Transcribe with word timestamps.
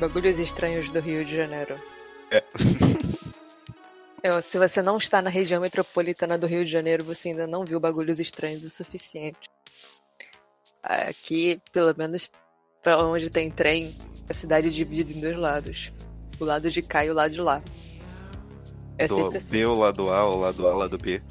Bagulhos 0.00 0.38
estranhos 0.38 0.90
do 0.90 0.98
Rio 0.98 1.22
de 1.26 1.36
Janeiro. 1.36 1.76
É. 2.30 2.42
Eu, 4.22 4.40
se 4.40 4.58
você 4.58 4.80
não 4.80 4.96
está 4.96 5.20
na 5.20 5.28
região 5.30 5.60
metropolitana 5.60 6.38
do 6.38 6.46
Rio 6.46 6.64
de 6.64 6.70
Janeiro, 6.70 7.04
você 7.04 7.30
ainda 7.30 7.46
não 7.46 7.64
viu 7.64 7.78
bagulhos 7.78 8.18
estranhos 8.18 8.64
o 8.64 8.70
suficiente. 8.70 9.48
Aqui, 10.82 11.60
pelo 11.70 11.94
menos 11.96 12.30
pra 12.82 13.02
onde 13.04 13.28
tem 13.28 13.50
trem, 13.50 13.94
a 14.28 14.34
cidade 14.34 14.68
é 14.68 14.70
dividida 14.70 15.12
em 15.12 15.20
dois 15.20 15.36
lados. 15.36 15.92
O 16.38 16.44
lado 16.44 16.70
de 16.70 16.80
cá 16.80 17.04
e 17.04 17.10
o 17.10 17.14
lado 17.14 17.32
de 17.32 17.40
lá. 17.40 17.62
É 18.96 19.06
do 19.06 19.28
assim. 19.36 19.50
B, 19.50 19.66
o 19.66 19.74
lado 19.74 20.10
A, 20.10 20.26
o 20.26 20.36
lado 20.36 20.66
A, 20.66 20.74
o 20.74 20.78
lado 20.78 20.98
B. 20.98 21.22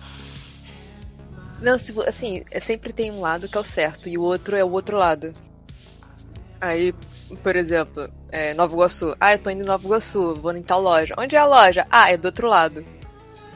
Não, 1.62 1.78
se, 1.78 1.94
assim, 2.08 2.44
é 2.52 2.60
sempre 2.60 2.94
tem 2.94 3.12
um 3.12 3.22
lado 3.22 3.50
que 3.50 3.58
é 3.58 3.60
o 3.60 3.64
certo 3.64 4.10
e 4.10 4.18
o 4.18 4.22
outro 4.22 4.56
é 4.56 4.64
o 4.64 4.72
outro 4.72 4.98
lado. 4.98 5.34
Aí, 6.62 6.94
por 7.44 7.56
exemplo, 7.56 8.10
é, 8.32 8.54
Nova 8.54 8.74
Iguaçu. 8.74 9.16
Ah, 9.20 9.34
eu 9.34 9.40
tô 9.40 9.50
indo 9.50 9.64
em 9.64 9.68
Nova 9.68 9.86
Iguaçu, 9.86 10.36
vou 10.36 10.56
em 10.56 10.62
tal 10.64 10.82
loja. 10.82 11.14
Onde 11.18 11.36
é 11.36 11.40
a 11.40 11.46
loja? 11.46 11.86
Ah, 11.90 12.12
é 12.12 12.18
do 12.18 12.26
outro 12.26 12.48
lado. 12.48 12.84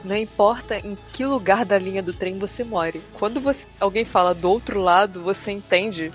Não 0.03 0.17
importa 0.17 0.77
em 0.77 0.97
que 1.13 1.25
lugar 1.25 1.63
da 1.63 1.77
linha 1.77 2.03
do 2.03 2.13
trem 2.13 2.37
você 2.37 2.63
more. 2.63 3.01
Quando 3.17 3.39
você- 3.39 3.65
alguém 3.79 4.03
fala 4.03 4.33
do 4.33 4.49
outro 4.49 4.81
lado, 4.81 5.21
você 5.21 5.51
entende 5.51 6.11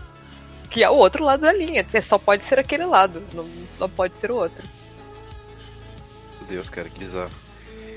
que 0.70 0.84
é 0.84 0.90
o 0.90 0.94
outro 0.96 1.24
lado 1.24 1.40
da 1.40 1.52
linha. 1.52 1.86
É, 1.92 2.00
Só 2.00 2.18
pode 2.18 2.44
ser 2.44 2.58
aquele 2.58 2.84
lado, 2.84 3.22
não, 3.32 3.46
não 3.78 3.88
pode 3.88 4.16
ser 4.16 4.30
o 4.30 4.36
outro. 4.36 4.62
Meu 6.40 6.48
Deus, 6.48 6.68
cara, 6.68 6.88
que 6.90 6.98
bizarro. 6.98 7.30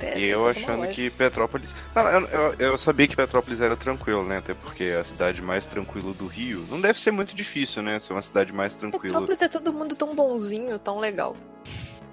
É, 0.02 0.18
E 0.18 0.24
eu 0.26 0.48
é 0.48 0.52
achando 0.52 0.88
que 0.88 1.10
Petrópolis. 1.10 1.76
Não, 1.96 2.08
eu, 2.08 2.28
eu, 2.28 2.54
eu 2.60 2.78
sabia 2.78 3.08
que 3.08 3.16
Petrópolis 3.16 3.62
era 3.62 3.76
tranquilo, 3.76 4.24
né? 4.26 4.38
Até 4.38 4.54
porque 4.54 4.84
é 4.86 5.00
a 5.00 5.04
cidade 5.04 5.42
mais 5.42 5.66
tranquila 5.66 6.14
do 6.14 6.26
Rio. 6.28 6.66
Não 6.70 6.82
deve 6.82 7.00
ser 7.00 7.12
muito 7.12 7.36
difícil, 7.36 7.82
né? 7.84 8.00
Ser 8.00 8.14
uma 8.14 8.22
cidade 8.22 8.52
mais 8.52 8.76
tranquila. 8.76 9.04
Petrópolis 9.20 9.42
é 9.42 9.48
todo 9.48 9.72
mundo 9.72 9.96
tão 9.96 10.16
bonzinho, 10.16 10.80
tão 10.80 10.98
legal. 11.00 11.36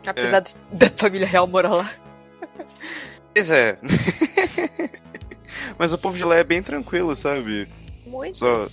Apesar 0.06 0.40
de- 0.40 0.54
da 0.72 0.90
família 0.96 1.26
real 1.26 1.46
morar 1.46 1.74
lá. 1.74 1.90
Pois 3.34 3.50
é. 3.50 3.78
Mas 5.78 5.92
o 5.92 5.98
povo 5.98 6.16
de 6.16 6.24
lá 6.24 6.36
é 6.36 6.44
bem 6.44 6.62
tranquilo, 6.62 7.14
sabe? 7.16 7.68
Muito. 8.06 8.38
Só, 8.38 8.66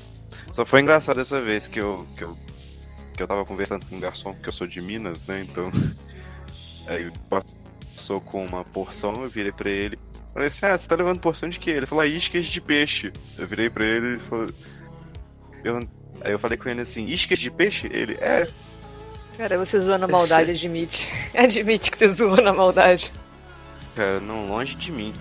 só 0.51 0.65
foi 0.65 0.81
engraçado 0.81 1.19
essa 1.19 1.39
vez 1.41 1.67
que 1.67 1.79
eu, 1.79 2.05
que 2.17 2.23
eu. 2.23 2.37
que 3.15 3.21
eu 3.23 3.27
tava 3.27 3.45
conversando 3.45 3.85
com 3.85 3.95
um 3.95 3.99
garçom, 3.99 4.33
porque 4.33 4.49
eu 4.49 4.53
sou 4.53 4.67
de 4.67 4.81
Minas, 4.81 5.25
né? 5.27 5.45
Então. 5.47 5.71
Aí 6.87 7.11
passou 8.05 8.21
com 8.21 8.45
uma 8.45 8.63
porção, 8.63 9.13
eu 9.15 9.27
virei 9.27 9.51
pra 9.51 9.67
ele. 9.67 9.97
Falei 10.31 10.47
assim, 10.47 10.65
ah, 10.67 10.77
você 10.77 10.87
tá 10.87 10.95
levando 10.95 11.19
porção 11.19 11.49
de 11.49 11.59
quê? 11.59 11.71
Ele 11.71 11.87
falou, 11.87 12.03
ah, 12.03 12.07
iscas 12.07 12.45
de 12.45 12.61
peixe. 12.61 13.11
Eu 13.35 13.47
virei 13.47 13.67
pra 13.67 13.83
ele 13.83 14.17
e 14.17 14.19
falou. 14.19 14.47
Eu, 15.63 15.79
aí 16.21 16.31
eu 16.31 16.37
falei 16.37 16.55
com 16.55 16.69
ele 16.69 16.81
assim, 16.81 17.07
iscas 17.07 17.39
de 17.39 17.49
peixe? 17.49 17.89
Ele, 17.91 18.13
é. 18.21 18.47
Cara, 19.37 19.57
você 19.57 19.79
zoa 19.79 19.97
na 19.97 20.07
maldade, 20.07 20.51
admite. 20.53 21.07
Admite 21.33 21.89
que 21.89 21.97
você 21.97 22.09
zoou 22.09 22.39
na 22.39 22.53
maldade. 22.53 23.11
Cara, 23.95 24.19
não 24.19 24.47
longe 24.47 24.75
de 24.75 24.91
mim. 24.91 25.11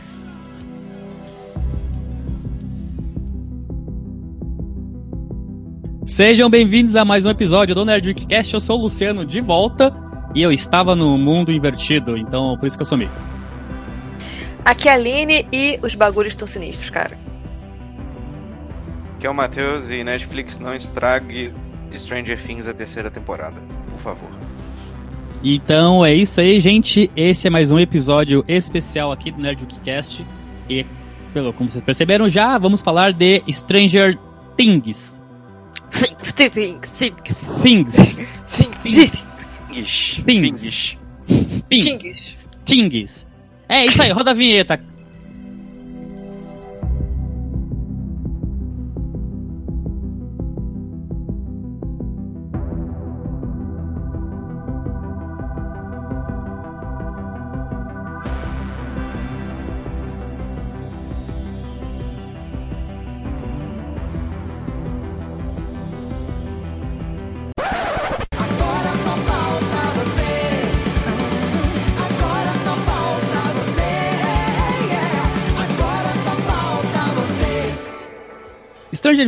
Sejam 6.05 6.51
bem-vindos 6.51 6.97
a 6.97 7.05
mais 7.05 7.25
um 7.25 7.31
episódio 7.31 7.75
do 7.75 7.83
Nerd 7.83 8.09
Wikicast. 8.09 8.53
Eu 8.53 8.61
sou 8.61 8.79
o 8.79 8.83
Luciano 8.83 9.25
de 9.25 9.41
volta 9.41 10.04
e 10.35 10.43
eu 10.43 10.51
estava 10.51 10.97
no 10.97 11.17
mundo 11.17 11.53
invertido, 11.53 12.17
então 12.17 12.57
por 12.59 12.67
isso 12.67 12.77
que 12.77 12.83
eu 12.83 12.87
sumi. 12.87 13.09
Aqui 14.65 14.89
é 14.89 14.93
a 14.93 14.95
Aline 14.95 15.47
e 15.53 15.79
os 15.83 15.95
bagulhos 15.95 16.33
estão 16.33 16.49
sinistros, 16.49 16.91
cara. 16.91 17.17
Que 19.21 19.27
é 19.27 19.31
o 19.31 19.35
Matheus 19.35 19.91
e 19.91 20.03
Netflix 20.03 20.59
não 20.59 20.75
estrague 20.75 21.53
Stranger 21.95 22.41
Things 22.43 22.67
a 22.67 22.75
terceira 22.75 23.11
temporada, 23.11 23.61
por 23.91 24.01
favor. 24.01 24.29
Então 25.43 26.05
é 26.05 26.15
isso 26.15 26.41
aí, 26.41 26.59
gente. 26.59 27.11
Esse 27.15 27.47
é 27.47 27.51
mais 27.51 27.71
um 27.71 27.79
episódio 27.79 28.43
especial 28.49 29.13
aqui 29.13 29.31
do 29.31 29.41
Nerd 29.41 29.61
Wikicast. 29.61 30.25
E, 30.69 30.87
pelo 31.35 31.53
como 31.53 31.69
vocês 31.69 31.85
perceberam 31.85 32.29
já, 32.31 32.57
vamos 32.57 32.81
falar 32.81 33.13
de 33.13 33.43
Stranger 33.51 34.19
Things. 34.57 35.21
Things, 35.91 36.33
things, 36.33 36.91
Things. 37.63 38.19
things, 38.83 39.25
Things. 39.75 40.23
Things. 40.25 40.99
things. 41.69 42.37
Things. 42.65 43.27
É 43.69 43.87
isso 43.87 44.01
aí, 44.03 44.11
roda 44.13 44.31
a 44.31 44.35
vinheta. 44.35 44.81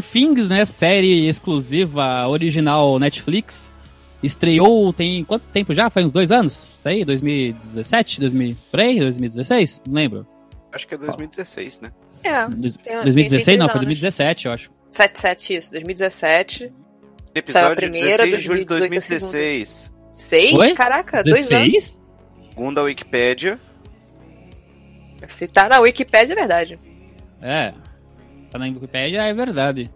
Stranger 0.00 0.02
Things, 0.02 0.48
né, 0.48 0.64
série 0.64 1.28
exclusiva 1.28 2.26
original 2.28 2.98
Netflix, 2.98 3.72
estreou 4.22 4.92
tem 4.92 5.24
quanto 5.24 5.48
tempo 5.48 5.72
já? 5.74 5.88
Faz 5.90 6.06
uns 6.06 6.12
dois 6.12 6.30
anos? 6.30 6.76
Isso 6.78 6.88
aí? 6.88 7.04
2017? 7.04 8.20
2000, 8.20 8.56
por 8.70 8.80
aí? 8.80 8.98
2016? 9.00 9.82
Não 9.86 9.94
lembro. 9.94 10.26
Acho 10.72 10.86
que 10.86 10.94
é 10.94 10.98
2016, 10.98 11.80
né? 11.80 11.90
É, 12.22 12.48
Dois- 12.48 12.76
Tem- 12.76 12.94
2016? 13.02 13.44
tem 13.44 13.56
Não, 13.58 13.66
foi 13.66 13.74
anos. 13.76 13.86
2017, 13.86 14.46
eu 14.46 14.52
acho. 14.52 14.70
77, 14.90 15.56
isso, 15.56 15.70
2017. 15.72 16.72
Episódio 17.34 17.52
Saiu 17.66 17.72
a 17.72 17.76
primeira, 17.76 18.24
16 18.24 18.38
de 18.38 18.44
julho 18.44 18.58
de 18.60 18.64
2018 18.66 18.84
a 18.84 18.88
2016. 18.88 19.92
Seis? 20.14 20.54
Oi? 20.54 20.72
Caraca, 20.74 21.22
dois 21.22 21.50
anos. 21.52 21.66
16? 21.72 21.98
Segundo 22.50 22.78
a 22.78 22.82
Wikipédia, 22.82 23.58
Se 25.28 25.46
tá 25.48 25.68
na 25.68 25.78
Wikipedia, 25.80 26.32
é 26.32 26.36
verdade. 26.36 26.78
É. 27.42 27.72
Tá 28.56 28.58
na 28.58 28.64
Wikipedia, 28.66 29.22
é 29.22 29.34
verdade. 29.34 29.90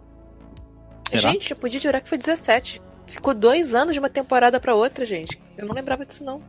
Será? 1.09 1.31
Gente, 1.31 1.49
eu 1.49 1.57
podia 1.57 1.79
jurar 1.79 1.99
que 1.99 2.07
foi 2.07 2.17
17. 2.17 2.79
Ficou 3.07 3.33
dois 3.33 3.73
anos 3.73 3.93
de 3.93 3.99
uma 3.99 4.09
temporada 4.09 4.59
pra 4.59 4.75
outra, 4.75 5.03
gente. 5.03 5.39
Eu 5.57 5.65
não 5.65 5.73
lembrava 5.73 6.05
disso, 6.05 6.23
não. 6.23 6.41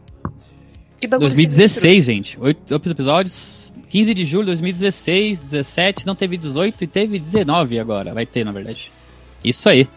Que 1.01 1.07
bagulho 1.07 1.31
2016, 1.31 2.05
gente. 2.05 2.39
Oito 2.39 2.75
episódios. 2.75 3.73
15 3.89 4.15
de 4.15 4.25
julho 4.25 4.45
de 4.45 4.49
2016, 4.49 5.41
17, 5.43 6.07
não 6.07 6.15
teve 6.15 6.37
18 6.37 6.85
e 6.85 6.87
teve 6.87 7.19
19 7.19 7.79
agora. 7.79 8.13
Vai 8.13 8.27
ter, 8.27 8.45
na 8.45 8.53
verdade. 8.53 8.93
Isso 9.43 9.69
aí. 9.69 9.89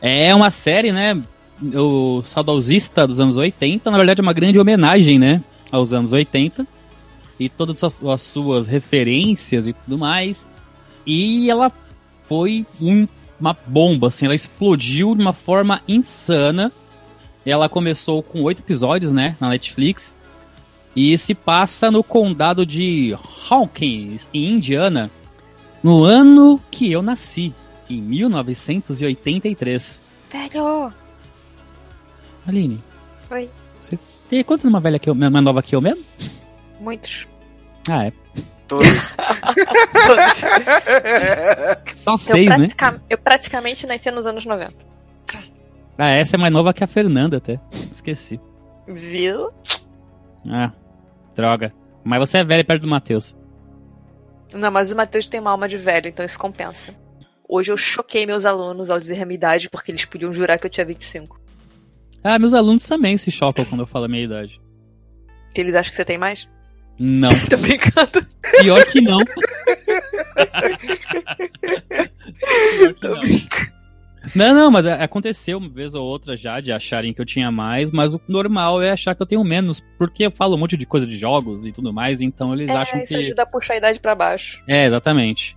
É 0.00 0.34
uma 0.34 0.50
série, 0.50 0.92
né? 0.92 1.22
O 1.74 2.22
saudosista 2.22 3.06
dos 3.06 3.20
anos 3.20 3.36
80, 3.36 3.90
na 3.90 3.96
verdade 3.96 4.20
é 4.20 4.22
uma 4.22 4.32
grande 4.32 4.58
homenagem, 4.58 5.18
né? 5.18 5.42
Aos 5.70 5.92
anos 5.92 6.12
80. 6.12 6.66
E 7.38 7.48
todas 7.48 7.84
as, 7.84 8.02
as 8.02 8.22
suas 8.22 8.66
referências 8.66 9.66
e 9.66 9.72
tudo 9.72 9.98
mais. 9.98 10.46
E 11.10 11.50
ela 11.50 11.72
foi 12.22 12.66
um- 12.80 13.08
uma 13.40 13.56
bomba, 13.66 14.08
assim. 14.08 14.26
Ela 14.26 14.34
explodiu 14.34 15.14
de 15.14 15.22
uma 15.22 15.32
forma 15.32 15.80
insana. 15.88 16.70
Ela 17.46 17.68
começou 17.68 18.22
com 18.22 18.42
oito 18.42 18.60
episódios, 18.60 19.10
né? 19.12 19.34
Na 19.40 19.48
Netflix. 19.48 20.14
E 20.94 21.16
se 21.16 21.34
passa 21.34 21.90
no 21.90 22.04
condado 22.04 22.66
de 22.66 23.16
Hawkins, 23.48 24.28
em 24.34 24.54
Indiana, 24.54 25.10
no 25.82 26.02
ano 26.04 26.60
que 26.70 26.90
eu 26.92 27.00
nasci, 27.02 27.54
em 27.88 28.02
1983. 28.02 30.00
Velho! 30.30 30.92
Aline, 32.46 32.82
Oi. 33.30 33.48
tem 34.28 34.42
quantos 34.42 34.64
numa 34.64 34.80
velha 34.80 34.98
que 34.98 35.08
eu, 35.08 35.14
mais 35.14 35.32
nova 35.32 35.62
que 35.62 35.74
eu 35.76 35.80
mesmo? 35.80 36.02
Muitos. 36.80 37.26
Ah, 37.88 38.06
é. 38.06 38.12
Todos. 38.68 38.86
Todos. 40.06 40.44
São 41.96 42.14
eu, 42.14 42.18
seis, 42.18 42.48
né? 42.50 42.68
pratica- 42.68 43.02
eu 43.10 43.18
praticamente 43.18 43.86
nasci 43.86 44.10
nos 44.10 44.26
anos 44.26 44.44
90. 44.46 44.72
Ah, 45.96 46.10
essa 46.10 46.36
é 46.36 46.38
mais 46.38 46.52
nova 46.52 46.72
que 46.72 46.84
a 46.84 46.86
Fernanda 46.86 47.38
até. 47.38 47.58
Esqueci. 47.90 48.40
Viu? 48.86 49.50
Ah, 50.48 50.70
droga. 51.34 51.74
Mas 52.04 52.20
você 52.20 52.38
é 52.38 52.44
velha 52.44 52.64
perto 52.64 52.82
do 52.82 52.88
Matheus. 52.88 53.36
Não, 54.54 54.70
mas 54.70 54.90
o 54.92 54.96
Matheus 54.96 55.28
tem 55.28 55.40
uma 55.40 55.50
alma 55.50 55.68
de 55.68 55.76
velho, 55.76 56.08
então 56.08 56.24
isso 56.24 56.38
compensa. 56.38 56.94
Hoje 57.48 57.72
eu 57.72 57.76
choquei 57.76 58.24
meus 58.26 58.44
alunos 58.44 58.90
ao 58.90 58.98
dizer 59.00 59.20
a 59.20 59.26
minha 59.26 59.34
idade, 59.34 59.68
porque 59.68 59.90
eles 59.90 60.04
podiam 60.04 60.32
jurar 60.32 60.58
que 60.58 60.66
eu 60.66 60.70
tinha 60.70 60.86
25. 60.86 61.40
Ah, 62.22 62.38
meus 62.38 62.54
alunos 62.54 62.84
também 62.84 63.18
se 63.18 63.30
chocam 63.30 63.64
quando 63.64 63.80
eu 63.80 63.86
falo 63.86 64.04
a 64.04 64.08
minha 64.08 64.22
idade. 64.22 64.60
Que 65.54 65.60
eles 65.60 65.74
acham 65.74 65.90
que 65.90 65.96
você 65.96 66.04
tem 66.04 66.18
mais? 66.18 66.48
Não, 66.98 67.30
Tô 67.48 67.56
brincando. 67.56 68.26
pior 68.60 68.84
que 68.86 69.00
não. 69.00 69.20
Pior 72.78 72.94
que 72.94 73.00
Tô 73.00 73.08
não. 73.08 73.22
Não, 74.34 74.54
não, 74.54 74.70
mas 74.70 74.84
aconteceu 74.84 75.56
uma 75.58 75.68
vez 75.70 75.94
ou 75.94 76.04
outra 76.04 76.36
já 76.36 76.60
de 76.60 76.70
acharem 76.70 77.14
que 77.14 77.20
eu 77.20 77.24
tinha 77.24 77.50
mais, 77.50 77.90
mas 77.90 78.12
o 78.12 78.20
normal 78.28 78.82
é 78.82 78.90
achar 78.90 79.14
que 79.14 79.22
eu 79.22 79.26
tenho 79.26 79.42
menos, 79.42 79.82
porque 79.96 80.26
eu 80.26 80.30
falo 80.30 80.54
um 80.54 80.58
monte 80.58 80.76
de 80.76 80.84
coisa 80.84 81.06
de 81.06 81.16
jogos 81.16 81.64
e 81.64 81.72
tudo 81.72 81.92
mais, 81.94 82.20
então 82.20 82.52
eles 82.52 82.68
É, 82.68 82.72
acham 82.76 82.98
isso 82.98 83.08
que. 83.08 83.14
ajuda 83.14 83.42
a 83.42 83.46
puxar 83.46 83.74
a 83.74 83.76
idade 83.78 83.98
pra 84.00 84.14
baixo. 84.14 84.60
É, 84.68 84.84
exatamente. 84.86 85.56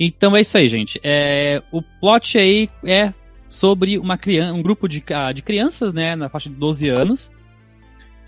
Então 0.00 0.34
é 0.34 0.40
isso 0.40 0.56
aí, 0.56 0.66
gente. 0.68 0.98
É, 1.02 1.62
o 1.70 1.82
plot 1.82 2.38
aí 2.38 2.70
é 2.84 3.12
sobre 3.48 3.98
uma 3.98 4.16
criança, 4.16 4.54
um 4.54 4.62
grupo 4.62 4.88
de, 4.88 5.02
ah, 5.14 5.32
de 5.32 5.42
crianças, 5.42 5.92
né, 5.92 6.16
na 6.16 6.28
faixa 6.30 6.48
de 6.48 6.56
12 6.56 6.88
anos. 6.88 7.30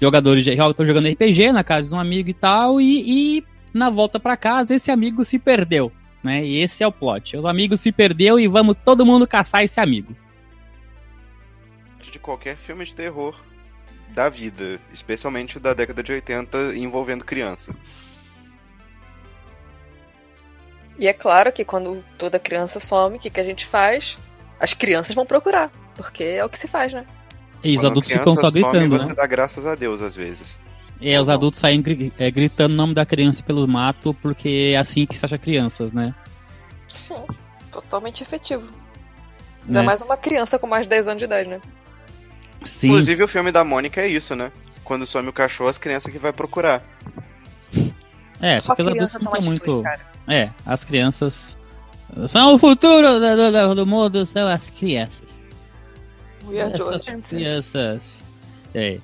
Jogadores 0.00 0.44
de 0.44 0.52
estão 0.52 0.84
jogando 0.84 1.08
RPG 1.08 1.52
na 1.52 1.64
casa 1.64 1.88
de 1.88 1.94
um 1.94 1.98
amigo 1.98 2.30
e 2.30 2.34
tal, 2.34 2.80
e, 2.80 3.38
e 3.38 3.44
na 3.74 3.90
volta 3.90 4.20
pra 4.20 4.36
casa 4.36 4.74
esse 4.74 4.90
amigo 4.90 5.24
se 5.24 5.38
perdeu, 5.38 5.92
né? 6.22 6.44
E 6.44 6.62
esse 6.62 6.84
é 6.84 6.86
o 6.86 6.92
plot. 6.92 7.36
O 7.36 7.48
amigo 7.48 7.76
se 7.76 7.90
perdeu 7.90 8.38
e 8.38 8.46
vamos 8.46 8.76
todo 8.84 9.04
mundo 9.04 9.26
caçar 9.26 9.64
esse 9.64 9.80
amigo. 9.80 10.16
De 12.00 12.18
qualquer 12.18 12.56
filme 12.56 12.84
de 12.84 12.94
terror 12.94 13.34
da 14.14 14.28
vida, 14.28 14.80
especialmente 14.92 15.58
da 15.58 15.74
década 15.74 16.02
de 16.02 16.12
80 16.12 16.76
envolvendo 16.76 17.24
criança. 17.24 17.74
E 20.98 21.06
é 21.06 21.12
claro 21.12 21.52
que 21.52 21.64
quando 21.64 22.02
toda 22.16 22.38
criança 22.38 22.80
some, 22.80 23.16
o 23.16 23.20
que, 23.20 23.30
que 23.30 23.40
a 23.40 23.44
gente 23.44 23.66
faz? 23.66 24.16
As 24.58 24.74
crianças 24.74 25.14
vão 25.14 25.26
procurar. 25.26 25.70
Porque 25.94 26.24
é 26.24 26.44
o 26.44 26.48
que 26.48 26.58
se 26.58 26.66
faz, 26.66 26.92
né? 26.92 27.06
E 27.62 27.70
os 27.72 27.76
Quando 27.82 27.86
adultos 27.90 28.10
criança 28.12 28.30
ficam 28.30 28.36
só 28.42 28.50
gritando, 28.50 28.98
você 28.98 29.04
né? 29.06 29.14
dá 29.14 29.26
graças 29.26 29.66
a 29.66 29.74
Deus 29.74 30.00
às 30.02 30.14
vezes. 30.16 30.58
É, 31.00 31.20
os 31.20 31.28
Não. 31.28 31.34
adultos 31.34 31.60
saem 31.60 31.82
é, 32.18 32.30
gritando 32.30 32.72
o 32.74 32.76
nome 32.76 32.94
da 32.94 33.04
criança 33.06 33.42
pelo 33.42 33.66
mato, 33.68 34.14
porque 34.22 34.72
é 34.74 34.76
assim 34.76 35.06
que 35.06 35.16
se 35.16 35.24
acha 35.24 35.38
crianças, 35.38 35.92
né? 35.92 36.14
Sim. 36.88 37.14
Totalmente 37.70 38.22
efetivo. 38.22 38.64
Ainda 39.66 39.80
Né? 39.80 39.86
mais 39.86 40.00
uma 40.02 40.16
criança 40.16 40.58
com 40.58 40.66
mais 40.66 40.84
de 40.84 40.88
10 40.90 41.06
anos 41.08 41.18
de 41.18 41.24
idade, 41.24 41.48
né? 41.48 41.60
Sim. 42.64 42.88
Inclusive 42.88 43.22
o 43.24 43.28
filme 43.28 43.52
da 43.52 43.62
Mônica 43.62 44.00
é 44.00 44.08
isso, 44.08 44.34
né? 44.34 44.50
Quando 44.82 45.06
some 45.06 45.28
o 45.28 45.32
cachorro, 45.32 45.68
as 45.70 45.78
crianças 45.78 46.10
que 46.12 46.18
vai 46.18 46.32
procurar. 46.32 46.82
É, 48.40 48.56
Só 48.58 48.74
porque 48.74 48.82
os 48.82 48.88
adultos 48.88 49.12
criança 49.12 49.18
não 49.18 49.32
estão 49.32 49.42
muito. 49.44 49.82
cara. 49.82 50.00
É, 50.28 50.50
as 50.64 50.84
crianças. 50.84 51.58
São 52.28 52.54
o 52.54 52.58
futuro 52.58 53.20
do, 53.20 53.52
do- 53.68 53.74
do 53.74 53.86
mundo, 53.86 54.24
são 54.24 54.48
as 54.48 54.70
crianças. 54.70 55.27
We 56.48 56.60
are 56.60 56.72
Essas 56.72 57.04
crianças. 57.28 58.22
É. 58.74 58.98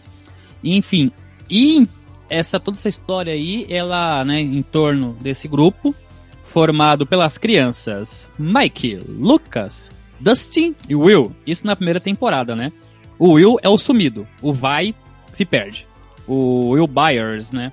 Enfim, 0.63 1.11
e 1.51 1.87
essa 2.29 2.59
toda 2.59 2.77
essa 2.77 2.89
história 2.89 3.33
aí, 3.33 3.67
ela, 3.69 4.25
né, 4.25 4.41
em 4.41 4.63
torno 4.63 5.17
desse 5.21 5.47
grupo, 5.47 5.95
formado 6.43 7.07
pelas 7.07 7.37
crianças 7.37 8.29
Mike, 8.39 8.99
Lucas, 9.09 9.91
Dustin 10.19 10.75
e 10.89 10.95
Will. 10.95 11.35
Isso 11.47 11.67
na 11.67 11.77
primeira 11.77 12.01
temporada, 12.01 12.57
né? 12.57 12.73
O 13.19 13.33
Will 13.33 13.59
é 13.63 13.69
o 13.69 13.77
sumido, 13.79 14.27
o 14.41 14.53
vai 14.53 14.95
se 15.33 15.45
perde. 15.45 15.87
O 16.27 16.71
Will 16.71 16.87
Byers, 16.87 17.51
né? 17.53 17.73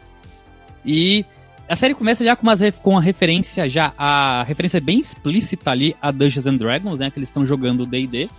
E 0.86 1.26
a 1.70 1.76
série 1.76 1.94
começa 1.94 2.24
já 2.26 2.36
com, 2.36 2.44
umas, 2.44 2.60
com 2.82 2.92
uma 2.92 3.02
referência 3.02 3.70
já 3.70 3.94
a 3.98 4.44
referência 4.44 4.82
bem 4.82 5.00
explícita 5.00 5.72
ali 5.72 5.96
a 6.02 6.12
Dungeons 6.12 6.46
and 6.46 6.58
Dragons, 6.58 7.00
né? 7.00 7.10
Que 7.10 7.20
eles 7.20 7.30
estão 7.30 7.46
jogando 7.46 7.86
D&D 7.86 8.30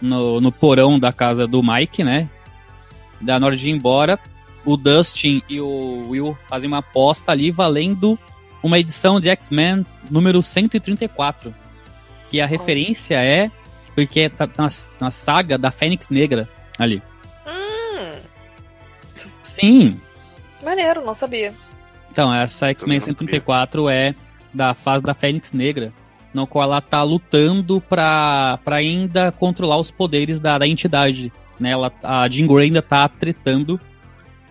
no, 0.00 0.40
no 0.40 0.52
porão 0.52 0.98
da 0.98 1.12
casa 1.12 1.46
do 1.46 1.62
Mike, 1.62 2.04
né? 2.04 2.28
Da 3.20 3.36
hora 3.36 3.56
de 3.56 3.68
ir 3.68 3.72
embora, 3.72 4.18
o 4.64 4.76
Dustin 4.76 5.42
e 5.48 5.60
o 5.60 6.08
Will 6.08 6.36
fazem 6.48 6.68
uma 6.68 6.78
aposta 6.78 7.32
ali 7.32 7.50
valendo 7.50 8.18
uma 8.62 8.78
edição 8.78 9.20
de 9.20 9.28
X-Men 9.28 9.84
número 10.10 10.42
134. 10.42 11.54
Que 12.28 12.40
a 12.40 12.46
referência 12.46 13.22
é 13.22 13.50
porque 13.94 14.28
tá 14.28 14.48
na, 14.58 14.68
na 15.00 15.10
saga 15.10 15.56
da 15.56 15.70
Fênix 15.70 16.08
Negra 16.08 16.48
ali. 16.78 17.02
Hum, 17.46 18.18
Sim, 19.42 20.00
maneiro, 20.62 21.04
não 21.04 21.14
sabia. 21.14 21.54
Então, 22.10 22.32
essa 22.34 22.68
X-Men 22.68 22.98
Também 22.98 23.12
não 23.12 23.18
134 23.18 23.88
é 23.88 24.14
da 24.52 24.72
fase 24.72 25.04
da 25.04 25.14
Fênix 25.14 25.52
Negra, 25.52 25.92
no 26.34 26.46
qual 26.46 26.64
ela 26.64 26.80
tá 26.80 27.02
lutando 27.02 27.80
pra, 27.80 28.58
pra 28.64 28.76
ainda 28.76 29.30
controlar 29.30 29.78
os 29.78 29.90
poderes 29.90 30.40
da, 30.40 30.58
da 30.58 30.66
entidade. 30.66 31.32
Né? 31.58 31.70
Ela, 31.70 31.92
a 32.02 32.28
Jean 32.28 32.48
Grey 32.48 32.66
ainda 32.66 32.82
tá 32.82 33.08
tretando 33.08 33.80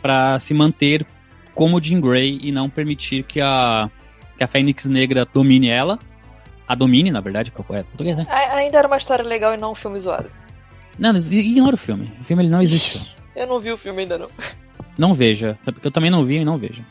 pra 0.02 0.40
se 0.40 0.54
manter 0.54 1.06
como 1.54 1.82
Jean 1.84 2.00
Grey 2.00 2.40
e 2.42 2.52
não 2.52 2.70
permitir 2.70 3.24
que 3.24 3.42
a, 3.42 3.90
que 4.38 4.44
a 4.44 4.48
Fênix 4.48 4.86
Negra 4.86 5.28
domine 5.32 5.68
ela. 5.68 6.00
A 6.66 6.74
domine, 6.74 7.12
na 7.12 7.20
verdade, 7.20 7.52
que 7.52 7.60
é 7.60 7.84
português, 7.84 8.16
né? 8.16 8.26
Ainda 8.30 8.78
era 8.78 8.88
uma 8.88 8.98
história 8.98 9.24
legal 9.24 9.54
e 9.54 9.58
não 9.58 9.74
um 9.74 9.76
filme 9.76 10.00
zoado. 10.00 10.32
Não, 10.98 11.14
ignora 11.16 11.76
o 11.76 11.78
filme. 11.78 12.14
O 12.22 12.24
filme 12.24 12.44
ele 12.44 12.50
não 12.50 12.62
existe. 12.62 13.14
Eu 13.36 13.46
não 13.46 13.60
vi 13.60 13.72
o 13.72 13.78
filme 13.78 14.04
ainda 14.04 14.18
não. 14.18 14.30
Não 14.98 15.14
veja. 15.14 15.58
Porque 15.66 15.88
eu 15.88 15.92
também 15.92 16.10
não 16.10 16.24
vi 16.24 16.38
e 16.38 16.46
não 16.46 16.58
vejo. 16.58 16.84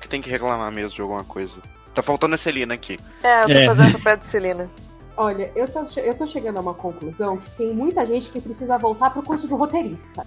Que 0.00 0.08
tem 0.08 0.22
que 0.22 0.30
reclamar 0.30 0.70
mesmo 0.70 0.94
de 0.94 1.00
alguma 1.00 1.24
coisa. 1.24 1.60
Tá 1.98 2.02
faltando 2.02 2.36
a 2.36 2.38
Celina 2.38 2.74
aqui. 2.74 2.96
É, 3.24 3.42
eu 3.42 3.46
tô 3.46 3.52
É. 3.52 3.66
fazendo 3.66 3.92
papel 3.98 4.16
de 4.18 4.26
Celina. 4.26 4.70
Olha, 5.16 5.50
eu 5.56 5.66
tô, 5.66 5.84
eu 6.00 6.14
tô 6.14 6.26
chegando 6.28 6.58
a 6.58 6.60
uma 6.60 6.74
conclusão 6.74 7.36
que 7.38 7.50
tem 7.50 7.74
muita 7.74 8.06
gente 8.06 8.30
que 8.30 8.40
precisa 8.40 8.78
voltar 8.78 9.10
pro 9.10 9.20
curso 9.20 9.48
de 9.48 9.54
roteirista. 9.54 10.24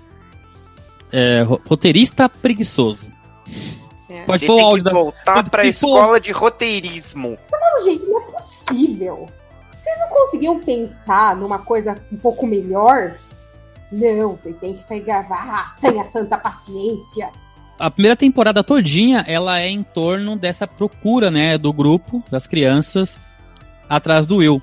É, 1.14 1.44
ro- 1.44 1.62
roteirista 1.66 2.28
preguiçoso. 2.28 3.10
É. 4.10 4.24
Pode 4.26 4.46
pôr 4.46 4.56
o 4.56 4.58
tem 4.58 4.66
áudio 4.66 4.84
que 4.84 4.92
da, 4.92 5.00
voltar 5.00 5.50
pra 5.50 5.64
E, 5.64 5.68
pô- 5.68 5.88
escola 5.88 6.20
de 6.20 6.34
roteirismo. 6.34 7.38
Não, 7.50 7.86
gente, 7.86 8.04
não 8.06 8.20
é 8.22 8.26
possível. 8.32 9.28
Vocês 9.82 10.00
não 10.00 10.10
conseguiam 10.10 10.60
pensar 10.60 11.38
numa 11.38 11.60
coisa 11.60 11.96
um 12.12 12.18
pouco 12.18 12.46
melhor? 12.46 13.18
Não, 13.90 14.32
vocês 14.38 14.58
têm 14.58 14.74
que 14.74 15.00
gravar. 15.00 15.78
Tenha 15.80 16.04
santa 16.04 16.38
paciência. 16.38 17.30
A 17.82 17.90
primeira 17.90 18.16
temporada 18.16 18.64
todinha, 18.64 19.26
ela 19.28 19.60
é 19.60 19.68
em 19.68 19.82
torno 19.82 20.38
dessa 20.38 20.68
procura, 20.68 21.32
né, 21.32 21.58
do 21.58 21.74
grupo, 21.74 22.24
das 22.30 22.46
crianças, 22.46 23.20
atrás 23.90 24.28
do 24.28 24.38
Will. 24.38 24.62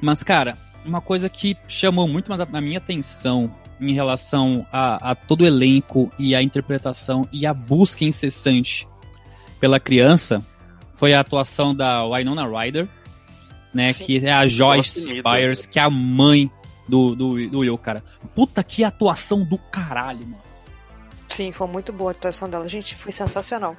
Mas, 0.00 0.22
cara, 0.22 0.56
uma 0.84 1.00
coisa 1.00 1.28
que 1.28 1.56
chamou 1.66 2.08
muito 2.08 2.30
mais 2.30 2.40
a 2.40 2.60
minha 2.60 2.78
atenção 2.78 3.54
em 3.78 3.92
relação 3.92 4.66
a, 4.72 5.10
a 5.10 5.14
todo 5.14 5.42
o 5.42 5.46
elenco 5.46 6.10
e 6.18 6.34
a 6.34 6.42
interpretação 6.42 7.28
e 7.30 7.44
a 7.44 7.52
busca 7.52 8.04
incessante 8.04 8.88
pela 9.60 9.78
criança 9.78 10.42
foi 10.94 11.12
a 11.12 11.20
atuação 11.20 11.74
da 11.74 12.04
Winona 12.04 12.46
Ryder, 12.46 12.88
né, 13.74 13.92
Sim. 13.92 14.04
que 14.06 14.26
é 14.26 14.32
a 14.32 14.46
Joyce. 14.46 15.22
Byers, 15.22 15.66
que 15.66 15.78
é 15.78 15.82
a 15.82 15.90
mãe 15.90 16.50
do, 16.88 17.14
do, 17.14 17.48
do 17.50 17.58
Will, 17.58 17.76
cara. 17.76 18.02
Puta 18.34 18.64
que 18.64 18.82
atuação 18.82 19.44
do 19.44 19.58
caralho, 19.58 20.26
mano. 20.26 20.47
Sim, 21.28 21.52
foi 21.52 21.66
muito 21.68 21.92
boa 21.92 22.10
a 22.10 22.12
atuação 22.12 22.48
dela. 22.48 22.68
Gente, 22.68 22.94
foi 22.96 23.12
sensacional. 23.12 23.76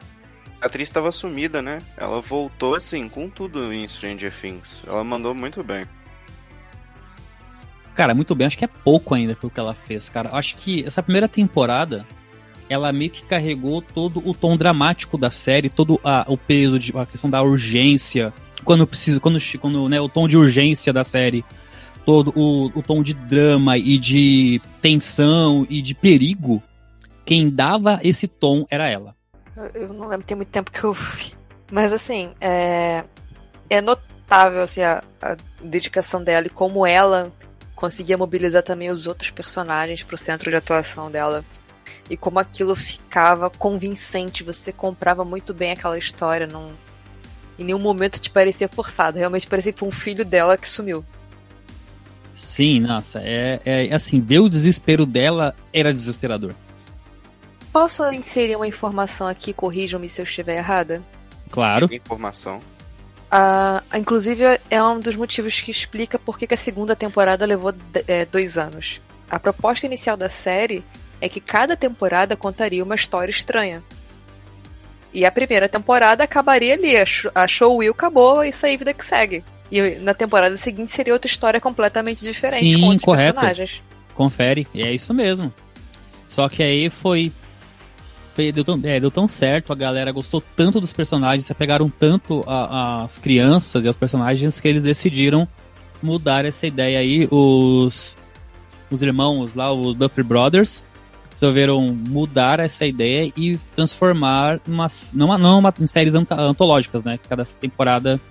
A 0.62 0.66
atriz 0.66 0.90
tava 0.92 1.12
sumida, 1.12 1.62
né? 1.62 1.80
Ela 1.98 2.22
voltou 2.22 2.76
assim, 2.76 3.08
com 3.10 3.30
tudo 3.30 3.74
em 3.74 3.88
Stranger 3.88 4.34
Things. 4.34 4.82
Ela 4.86 5.04
mandou 5.04 5.34
muito 5.34 5.64
bem. 5.64 5.84
Cara, 7.96 8.14
muito 8.14 8.34
bem. 8.36 8.48
Acho 8.48 8.58
que 8.58 8.66
é 8.66 8.70
pouco 8.70 9.14
ainda 9.14 9.36
pelo 9.36 9.50
que 9.52 9.60
ela 9.60 9.74
fez, 9.74 10.10
cara. 10.10 10.30
Acho 10.34 10.56
que 10.56 10.86
essa 10.86 11.04
primeira 11.04 11.28
temporada, 11.28 12.06
ela 12.70 12.92
meio 12.94 13.10
que 13.12 13.24
carregou 13.24 13.82
todo 13.82 14.22
o 14.26 14.34
tom 14.34 14.56
dramático 14.56 15.18
da 15.18 15.32
série, 15.32 15.70
todo 15.70 16.00
a- 16.04 16.26
o 16.28 16.38
peso, 16.38 16.80
de, 16.80 16.98
a 16.98 17.06
questão 17.06 17.30
da 17.30 17.42
urgência. 17.42 18.34
Quando 18.64 18.86
precisa, 18.88 19.20
quando, 19.20 19.38
quando 19.60 19.90
né, 19.90 20.00
o 20.00 20.08
tom 20.10 20.28
de 20.28 20.38
urgência 20.38 20.94
da 20.94 21.04
série, 21.04 21.44
todo 22.06 22.32
o, 22.36 22.68
o 22.68 22.82
tom 22.84 23.02
de 23.04 23.14
drama 23.14 23.78
e 23.78 23.98
de 23.98 24.62
tensão 24.82 25.66
e 25.70 25.82
de 25.82 25.94
perigo. 25.94 26.62
Quem 27.30 27.48
dava 27.48 28.00
esse 28.02 28.28
tom 28.28 28.66
era 28.72 28.90
ela. 28.90 29.16
Eu, 29.76 29.94
não 29.94 30.08
lembro, 30.08 30.26
tem 30.26 30.36
muito 30.36 30.50
tempo 30.50 30.72
que 30.72 30.84
eu 30.84 30.94
vi. 30.94 31.32
Mas 31.72 31.94
assim, 31.94 32.34
é, 32.42 33.06
é 33.70 33.82
notável 33.82 34.64
assim, 34.64 34.82
a, 34.82 35.04
a 35.22 35.38
dedicação 35.62 36.24
dela 36.24 36.48
e 36.48 36.50
como 36.50 36.88
ela 36.88 37.32
conseguia 37.76 38.18
mobilizar 38.18 38.64
também 38.64 38.90
os 38.90 39.06
outros 39.06 39.30
personagens 39.30 40.02
pro 40.02 40.18
centro 40.18 40.50
de 40.50 40.58
atuação 40.58 41.12
dela. 41.12 41.46
E 42.10 42.18
como 42.18 42.40
aquilo 42.40 42.76
ficava 42.76 43.48
convincente, 43.48 44.44
você 44.44 44.72
comprava 44.72 45.24
muito 45.24 45.54
bem 45.54 45.74
aquela 45.74 46.00
história, 46.00 46.48
não, 46.48 46.72
em 47.60 47.64
nenhum 47.64 47.78
momento 47.78 48.20
te 48.20 48.32
parecia 48.32 48.68
forçado. 48.68 49.20
Realmente 49.20 49.46
parecia 49.46 49.72
que 49.72 49.78
foi 49.78 49.88
um 49.88 49.92
filho 49.92 50.26
dela 50.26 50.58
que 50.58 50.68
sumiu. 50.68 51.06
Sim, 52.34 52.80
nossa, 52.80 53.22
é, 53.24 53.62
é 53.64 53.94
assim, 53.94 54.20
ver 54.20 54.40
o 54.40 54.50
desespero 54.50 55.06
dela 55.06 55.56
era 55.72 55.94
desesperador. 55.94 56.56
Posso 57.72 58.04
inserir 58.12 58.56
uma 58.56 58.68
informação 58.68 59.28
aqui, 59.28 59.54
corrijam-me 59.54 60.10
se 60.10 60.22
eu 60.22 60.24
estiver 60.24 60.58
errada? 60.58 61.02
Claro. 61.52 61.88
Informação. 61.92 62.60
Ah, 63.32 63.84
inclusive, 63.96 64.44
é 64.70 64.82
um 64.82 65.00
dos 65.00 65.16
motivos 65.16 65.62
que 65.62 65.70
explica 65.70 66.18
por 66.18 66.38
que 66.38 66.52
a 66.52 66.58
segunda 66.58 66.96
temporada 66.96 67.46
levou 67.46 67.74
é, 68.08 68.26
dois 68.26 68.58
anos. 68.58 69.00
A 69.30 69.40
proposta 69.40 69.86
inicial 69.86 70.18
da 70.18 70.30
série 70.30 70.84
é 71.22 71.30
que 71.30 71.40
cada 71.40 71.76
temporada 71.76 72.36
contaria 72.36 72.84
uma 72.84 72.96
história 72.96 73.30
estranha. 73.30 73.84
E 75.14 75.26
a 75.26 75.32
primeira 75.32 75.70
temporada 75.70 76.24
acabaria 76.24 76.74
ali, 76.74 76.96
a 76.98 77.06
Sh- 77.06 77.30
a 77.36 77.48
Show 77.48 77.78
Will 77.78 77.92
acabou, 77.92 78.44
isso 78.44 78.66
aí, 78.66 78.78
vida 78.78 78.94
que 78.94 79.06
segue. 79.06 79.44
E 79.72 79.82
na 80.00 80.16
temporada 80.16 80.58
seguinte 80.58 80.92
seria 80.92 81.14
outra 81.14 81.30
história 81.30 81.62
completamente 81.62 82.24
diferente, 82.24 82.66
Sim, 82.74 82.80
com 82.80 82.86
outros 82.88 83.04
correto. 83.06 83.34
personagens. 83.36 83.84
Confere, 84.16 84.68
e 84.74 84.82
é 84.82 84.92
isso 84.92 85.14
mesmo. 85.14 85.54
Só 86.28 86.50
que 86.50 86.64
aí 86.64 86.90
foi. 86.90 87.32
Foi- 88.40 88.52
deu, 88.54 88.64
tão, 88.64 88.80
é, 88.84 89.00
deu 89.00 89.12
tão 89.12 89.28
certo, 89.28 89.74
a 89.74 89.76
galera 89.76 90.12
gostou 90.14 90.42
tanto 90.56 90.80
dos 90.80 90.94
personagens, 90.94 91.46
se 91.46 91.52
apegaram 91.52 91.90
tanto 91.90 92.42
as 92.48 93.18
crianças 93.18 93.84
e 93.84 93.88
aos 93.88 93.98
personagens 93.98 94.60
que 94.62 94.68
eles 94.68 94.82
decidiram 94.82 95.46
mudar 96.02 96.46
essa 96.46 96.66
ideia 96.66 97.00
aí. 97.00 97.28
Os, 97.30 98.16
os 98.90 99.04
irmãos 99.04 99.54
lá, 99.56 99.74
os 99.74 99.94
Duffer 99.94 100.24
Brothers, 100.24 100.86
resolveram 101.34 101.82
mudar 101.82 102.62
essa 102.62 102.86
ideia 102.86 103.30
e 103.36 103.58
transformar 103.76 104.62
numa, 104.66 104.88
numa, 105.14 105.38
não 105.38 105.60
uma, 105.60 105.74
em 105.78 105.88
séries 105.88 106.14
antológicas, 106.16 107.04
né? 107.04 107.20
Cada 107.28 107.44
temporada 107.44 108.22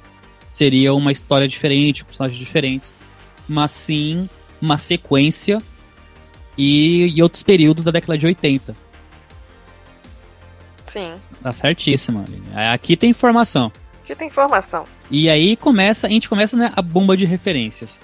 seria 0.49 0.95
uma 0.95 1.13
história 1.13 1.47
diferente, 1.47 2.03
personagens 2.03 2.39
diferentes, 2.39 2.95
mas 3.47 3.71
sim 3.73 4.27
uma 4.61 4.79
sequência 4.79 5.59
e, 6.57 7.15
e 7.15 7.23
outros 7.23 7.43
períodos 7.43 7.85
da 7.85 7.91
década 7.91 8.17
de 8.17 8.25
80. 8.25 8.88
Sim. 10.89 11.15
Tá 11.43 11.53
certíssima. 11.53 12.25
Aline. 12.27 12.47
Aqui 12.73 12.97
tem 12.97 13.11
informação. 13.11 13.73
Aqui 14.03 14.15
tem 14.15 14.29
informação. 14.29 14.85
E 15.11 15.29
aí 15.29 15.57
começa, 15.57 16.07
a 16.07 16.11
gente 16.11 16.29
começa 16.29 16.57
né, 16.57 16.73
a 16.75 16.83
bomba 16.83 17.17
de 17.17 17.25
referências. 17.25 18.01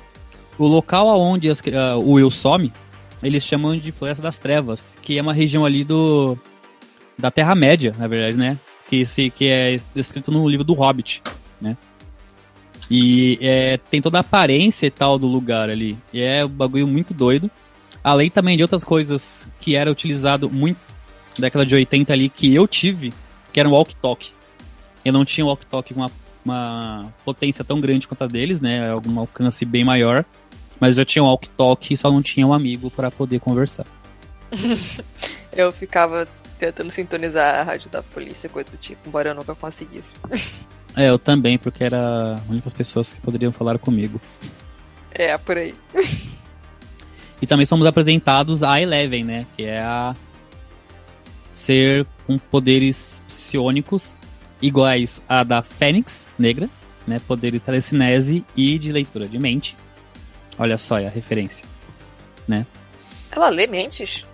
O 0.59 0.67
local 0.67 1.09
aonde 1.09 1.51
as 1.51 1.63
ah, 1.73 1.97
o 1.97 2.13
Will 2.13 2.31
some, 2.31 2.73
eles 3.23 3.43
chamam 3.43 3.77
de 3.77 3.91
Floresta 3.91 4.23
das 4.23 4.39
Trevas, 4.39 4.97
que 5.03 5.19
é 5.19 5.23
uma 5.23 5.33
região 5.33 5.65
ali 5.65 5.83
do 5.83 6.39
da 7.19 7.31
Terra 7.31 7.55
Média, 7.55 7.95
na 7.99 8.07
verdade, 8.07 8.37
né? 8.37 8.59
Que 8.89 9.07
se 9.07 9.31
que 9.31 9.49
é 9.49 9.81
descrito 9.95 10.31
no 10.31 10.49
livro 10.49 10.65
do 10.65 10.75
Hobbit, 10.75 11.23
né? 11.61 11.77
E 12.91 13.39
é, 13.41 13.79
tem 13.91 14.03
toda 14.03 14.19
a 14.19 14.21
aparência 14.21 14.87
e 14.87 14.91
tal 14.91 15.19
do 15.19 15.27
lugar 15.27 15.71
ali. 15.71 15.97
E 16.13 16.21
é 16.21 16.45
um 16.45 16.49
bagulho 16.49 16.87
muito 16.87 17.15
doido. 17.15 17.51
Além 18.03 18.31
também 18.31 18.57
de 18.57 18.63
outras 18.63 18.85
coisas 18.85 19.49
que 19.59 19.75
era 19.75 19.91
utilizado 19.91 20.51
muito 20.51 20.79
década 21.39 21.67
de 21.67 21.75
80 21.75 22.13
ali, 22.13 22.29
que 22.29 22.55
eu 22.55 22.67
tive, 22.67 23.13
que 23.53 23.61
era 23.61 23.69
um 23.69 23.73
walk-talk. 23.73 24.33
Eu 25.05 25.13
não 25.13 25.25
tinha 25.25 25.45
um 25.45 25.49
walk-talk 25.49 25.93
com 25.93 26.01
uma, 26.01 26.11
uma 26.45 27.13
potência 27.25 27.65
tão 27.65 27.81
grande 27.81 28.09
quanto 28.09 28.25
a 28.25 28.27
deles, 28.27 28.61
né? 28.61 28.91
Algum 28.91 29.19
alcance 29.19 29.65
bem 29.65 29.85
maior. 29.85 30.25
Mas 30.81 30.99
eu 30.99 31.05
tinha 31.05 31.23
um 31.23 31.27
walk-talk 31.27 31.93
e 31.93 31.97
só 31.97 32.11
não 32.11 32.23
tinha 32.23 32.47
um 32.47 32.53
amigo 32.53 32.91
para 32.91 33.11
poder 33.11 33.41
conversar. 33.41 33.87
Eu 35.57 35.71
ficava 35.71 36.27
tentando 36.59 36.91
sintonizar 36.91 37.61
a 37.61 37.63
rádio 37.63 37.89
da 37.91 38.03
polícia, 38.03 38.49
coisa 38.49 38.69
do 38.71 38.77
tipo, 38.77 39.09
embora 39.09 39.31
eu 39.31 39.35
nunca 39.35 39.55
conseguisse. 39.55 40.13
É, 40.97 41.09
eu 41.09 41.19
também, 41.19 41.59
porque 41.59 41.83
era 41.83 42.35
as 42.35 42.49
únicas 42.49 42.73
pessoas 42.73 43.13
que 43.13 43.21
poderiam 43.21 43.51
falar 43.51 43.81
comigo. 43.81 44.21
É, 45.11 45.37
por 45.37 45.59
aí. 45.59 45.75
E 47.43 47.49
também 47.49 47.67
somos 47.67 47.85
apresentados 47.85 48.63
a 48.63 48.81
Eleven, 48.81 49.25
né? 49.25 49.45
Que 49.57 49.65
é 49.65 49.81
a 49.81 50.15
ser 51.55 52.05
com 52.27 52.37
poderes 52.37 53.23
psionicos 53.27 54.17
iguais 54.61 55.23
a 55.29 55.45
da 55.45 55.63
Fênix 55.63 56.27
Negra, 56.39 56.69
né? 57.07 57.21
Poderes 57.27 57.61
de 57.61 57.65
telecinese 57.65 58.45
e 58.57 58.79
de 58.79 58.91
leitura 58.91 59.27
de 59.27 59.39
mente. 59.39 59.77
Olha 60.59 60.77
só 60.77 60.99
é 60.99 61.07
a 61.07 61.11
referência. 61.11 61.65
Ela 63.31 63.49
lê 63.49 63.67
mentes? 63.67 64.25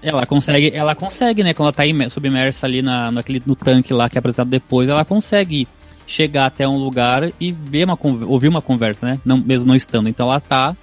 Ela 0.00 0.26
consegue, 0.26 0.70
ela 0.74 0.94
consegue, 0.94 1.42
né? 1.42 1.54
Quando 1.54 1.66
ela 1.66 1.72
tá 1.72 2.10
submersa 2.10 2.66
ali 2.66 2.82
na, 2.82 3.10
naquele, 3.10 3.42
no 3.44 3.56
tanque 3.56 3.92
lá 3.92 4.08
que 4.08 4.16
é 4.16 4.20
apresentado 4.20 4.48
depois, 4.48 4.88
ela 4.88 5.04
consegue 5.04 5.66
chegar 6.06 6.46
até 6.46 6.66
um 6.66 6.76
lugar 6.76 7.30
e 7.40 7.52
ver 7.52 7.84
uma, 7.84 7.98
ouvir 8.26 8.48
uma 8.48 8.62
conversa, 8.62 9.06
né? 9.06 9.20
Não, 9.24 9.36
mesmo 9.36 9.68
não 9.68 9.76
estando. 9.76 10.08
Então 10.08 10.28
ela 10.28 10.40
tá 10.40 10.76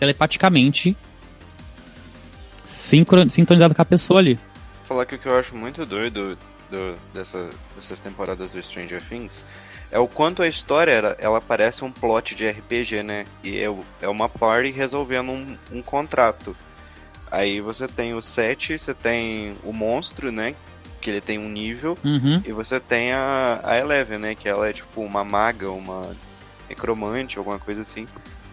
telepaticamente 0.00 0.96
sintonizada 2.72 3.74
com 3.74 3.82
a 3.82 3.84
pessoa 3.84 4.18
ali. 4.20 4.38
falar 4.84 5.06
que 5.06 5.14
o 5.14 5.18
que 5.18 5.26
eu 5.26 5.38
acho 5.38 5.54
muito 5.56 5.86
doido 5.86 6.36
do- 6.70 6.94
dessa- 7.14 7.48
dessas 7.74 7.98
temporadas 8.00 8.50
do 8.50 8.62
Stranger 8.62 9.00
Things 9.02 9.44
é 9.90 9.98
o 9.98 10.06
quanto 10.08 10.42
a 10.42 10.48
história 10.48 10.90
era, 10.90 11.16
ela 11.18 11.40
parece 11.40 11.84
um 11.84 11.90
plot 11.92 12.34
de 12.34 12.46
RPG, 12.46 13.02
né? 13.02 13.24
E 13.44 13.58
é, 13.58 13.74
é 14.02 14.08
uma 14.08 14.28
party 14.28 14.70
resolvendo 14.70 15.30
um, 15.32 15.56
um 15.70 15.80
contrato. 15.82 16.54
Aí 17.30 17.60
você 17.60 17.86
tem 17.86 18.12
o 18.14 18.20
set, 18.20 18.78
você 18.78 18.92
tem 18.92 19.54
o 19.64 19.72
monstro, 19.72 20.30
né? 20.32 20.54
Que 21.00 21.10
ele 21.10 21.20
tem 21.22 21.38
um 21.38 21.48
nível. 21.48 21.96
Uhum. 22.04 22.42
E 22.44 22.52
você 22.52 22.78
tem 22.78 23.12
a, 23.12 23.60
a 23.64 23.78
Eleven, 23.78 24.18
né? 24.18 24.34
Que 24.34 24.48
ela 24.48 24.68
é 24.68 24.72
tipo 24.72 25.00
uma 25.02 25.24
maga, 25.24 25.70
uma 25.70 26.14
necromante, 26.68 27.38
alguma 27.38 27.58
coisa 27.58 27.80
assim. 27.82 28.06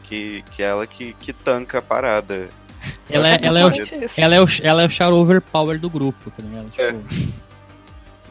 Que, 0.04 0.44
que 0.52 0.64
é 0.64 0.68
ela 0.68 0.88
que, 0.88 1.14
que 1.20 1.34
tanca 1.34 1.80
a 1.80 1.82
parada. 1.82 2.48
Ela 3.10 3.30
é, 3.34 3.40
ela, 3.42 3.60
é 3.60 3.66
o, 3.66 3.72
ela, 4.18 4.36
é 4.36 4.42
o, 4.42 4.48
ela 4.62 4.84
é 4.84 4.86
o 4.86 4.90
char 4.90 5.12
overpower 5.12 5.80
do 5.80 5.90
grupo, 5.90 6.32
tá 6.32 6.44
ligado? 6.44 6.70
Tipo, 6.72 7.04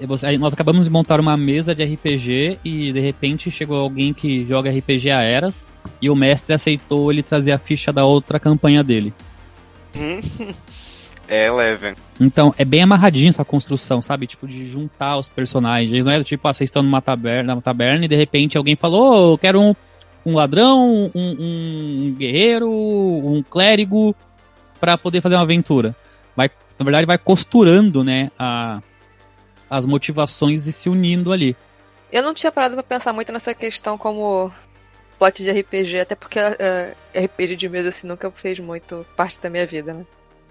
e 0.01 0.07
você- 0.07 0.27
aí 0.27 0.39
nós 0.39 0.53
acabamos 0.53 0.85
de 0.85 0.91
montar 0.91 1.19
uma 1.19 1.37
mesa 1.37 1.75
de 1.75 1.83
RPG 1.85 2.59
e 2.65 2.93
de 2.93 3.01
repente 3.01 3.51
chegou 3.51 3.79
alguém 3.79 4.15
que 4.15 4.47
joga 4.47 4.71
RPG 4.71 5.11
a 5.11 5.23
eras 5.23 5.67
e 6.01 6.09
o 6.09 6.15
mestre 6.15 6.55
aceitou 6.55 7.11
ele 7.11 7.23
trazer 7.23 7.51
a 7.53 7.59
ficha 7.59 7.93
da 7.93 8.05
outra 8.05 8.39
campanha 8.39 8.85
dele. 8.85 9.13
É 11.31 11.47
Eleven. 11.47 11.95
Então, 12.19 12.55
é 12.57 12.65
bem 12.65 12.81
amarradinho 12.83 13.29
essa 13.29 13.45
construção, 13.45 14.01
sabe? 14.01 14.27
Tipo, 14.27 14.49
de 14.49 14.67
juntar 14.67 15.19
os 15.19 15.29
personagens. 15.29 16.03
Não 16.03 16.11
é 16.11 16.17
do 16.17 16.25
tipo, 16.25 16.49
ah, 16.49 16.55
vocês 16.55 16.69
estão 16.69 16.83
numa 16.83 17.03
taberna, 17.03 17.53
numa 17.53 17.61
taberna 17.61 18.07
e 18.07 18.09
de 18.09 18.17
repente 18.17 18.57
alguém 18.57 18.75
falou, 18.77 19.13
oh, 19.13 19.33
eu 19.35 19.39
quero 19.39 19.61
um, 19.61 19.75
um 20.25 20.35
ladrão, 20.35 21.11
um, 21.15 21.37
um 21.39 22.15
guerreiro, 22.17 22.71
um 22.71 23.43
clérigo 23.43 24.17
pra 24.81 24.99
poder 24.99 25.21
fazer 25.21 25.35
uma 25.35 25.43
aventura. 25.43 25.95
Vai, 26.37 26.51
na 26.79 26.85
verdade, 26.85 27.07
vai 27.07 27.19
costurando, 27.19 28.05
né, 28.05 28.31
a, 28.39 28.81
as 29.69 29.85
motivações 29.85 30.67
e 30.67 30.73
se 30.73 30.89
unindo 30.89 31.33
ali. 31.33 31.57
Eu 32.11 32.23
não 32.23 32.33
tinha 32.33 32.51
parado 32.51 32.75
pra 32.75 32.83
pensar 32.83 33.13
muito 33.13 33.33
nessa 33.33 33.55
questão 33.55 33.99
como 33.99 34.53
plot 35.19 35.43
de 35.43 35.51
RPG, 35.51 36.01
até 36.01 36.15
porque 36.15 36.39
eh, 36.39 36.95
RPG 37.15 37.57
de 37.57 37.69
mesa 37.69 37.89
assim 37.91 38.07
nunca 38.07 38.31
fez 38.31 38.59
muito 38.61 39.05
parte 39.17 39.41
da 39.41 39.51
minha 39.51 39.67
vida, 39.67 39.93
né? 39.93 40.07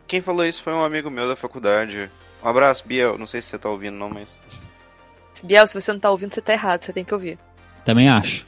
Quem 0.08 0.22
falou 0.22 0.46
isso 0.46 0.62
foi 0.62 0.74
um 0.74 0.84
amigo 0.84 1.10
meu 1.10 1.28
da 1.28 1.36
faculdade. 1.36 2.10
Um 2.44 2.48
abraço, 2.48 2.84
Biel. 2.86 3.18
Não 3.18 3.28
sei 3.28 3.42
se 3.42 3.50
você 3.50 3.58
tá 3.58 3.70
ouvindo, 3.70 3.98
não, 3.98 4.10
mas. 4.10 4.40
Biel, 5.44 5.68
se 5.68 5.74
você 5.74 5.92
não 5.92 6.00
tá 6.00 6.12
ouvindo, 6.12 6.34
você 6.34 6.42
tá 6.42 6.54
errado, 6.54 6.84
você 6.84 6.94
tem 6.94 7.04
que 7.04 7.14
ouvir. 7.14 7.38
Também 7.84 8.10
acho. 8.10 8.46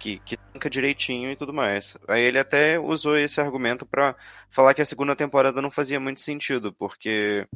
Que, 0.00 0.18
que 0.20 0.36
tanca 0.36 0.68
direitinho 0.68 1.30
e 1.30 1.36
tudo 1.36 1.52
mais. 1.52 1.96
Aí 2.08 2.22
ele 2.22 2.38
até 2.38 2.78
usou 2.80 3.16
esse 3.16 3.40
argumento 3.40 3.86
pra 3.86 4.16
falar 4.50 4.74
que 4.74 4.82
a 4.82 4.86
segunda 4.86 5.14
temporada 5.14 5.62
não 5.62 5.70
fazia 5.70 6.00
muito 6.00 6.20
sentido, 6.20 6.72
porque 6.72 7.46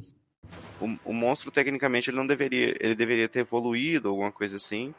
o, 0.81 1.11
o 1.11 1.13
monstro, 1.13 1.51
tecnicamente, 1.51 2.11
ele 2.11 2.17
não 2.19 2.27
deveria. 2.27 2.77
Ele 2.79 2.95
deveria 2.95 3.29
ter 3.29 3.41
evoluído, 3.41 4.11
alguma 4.11 4.31
coisa 4.31 4.57
assim. 4.57 4.95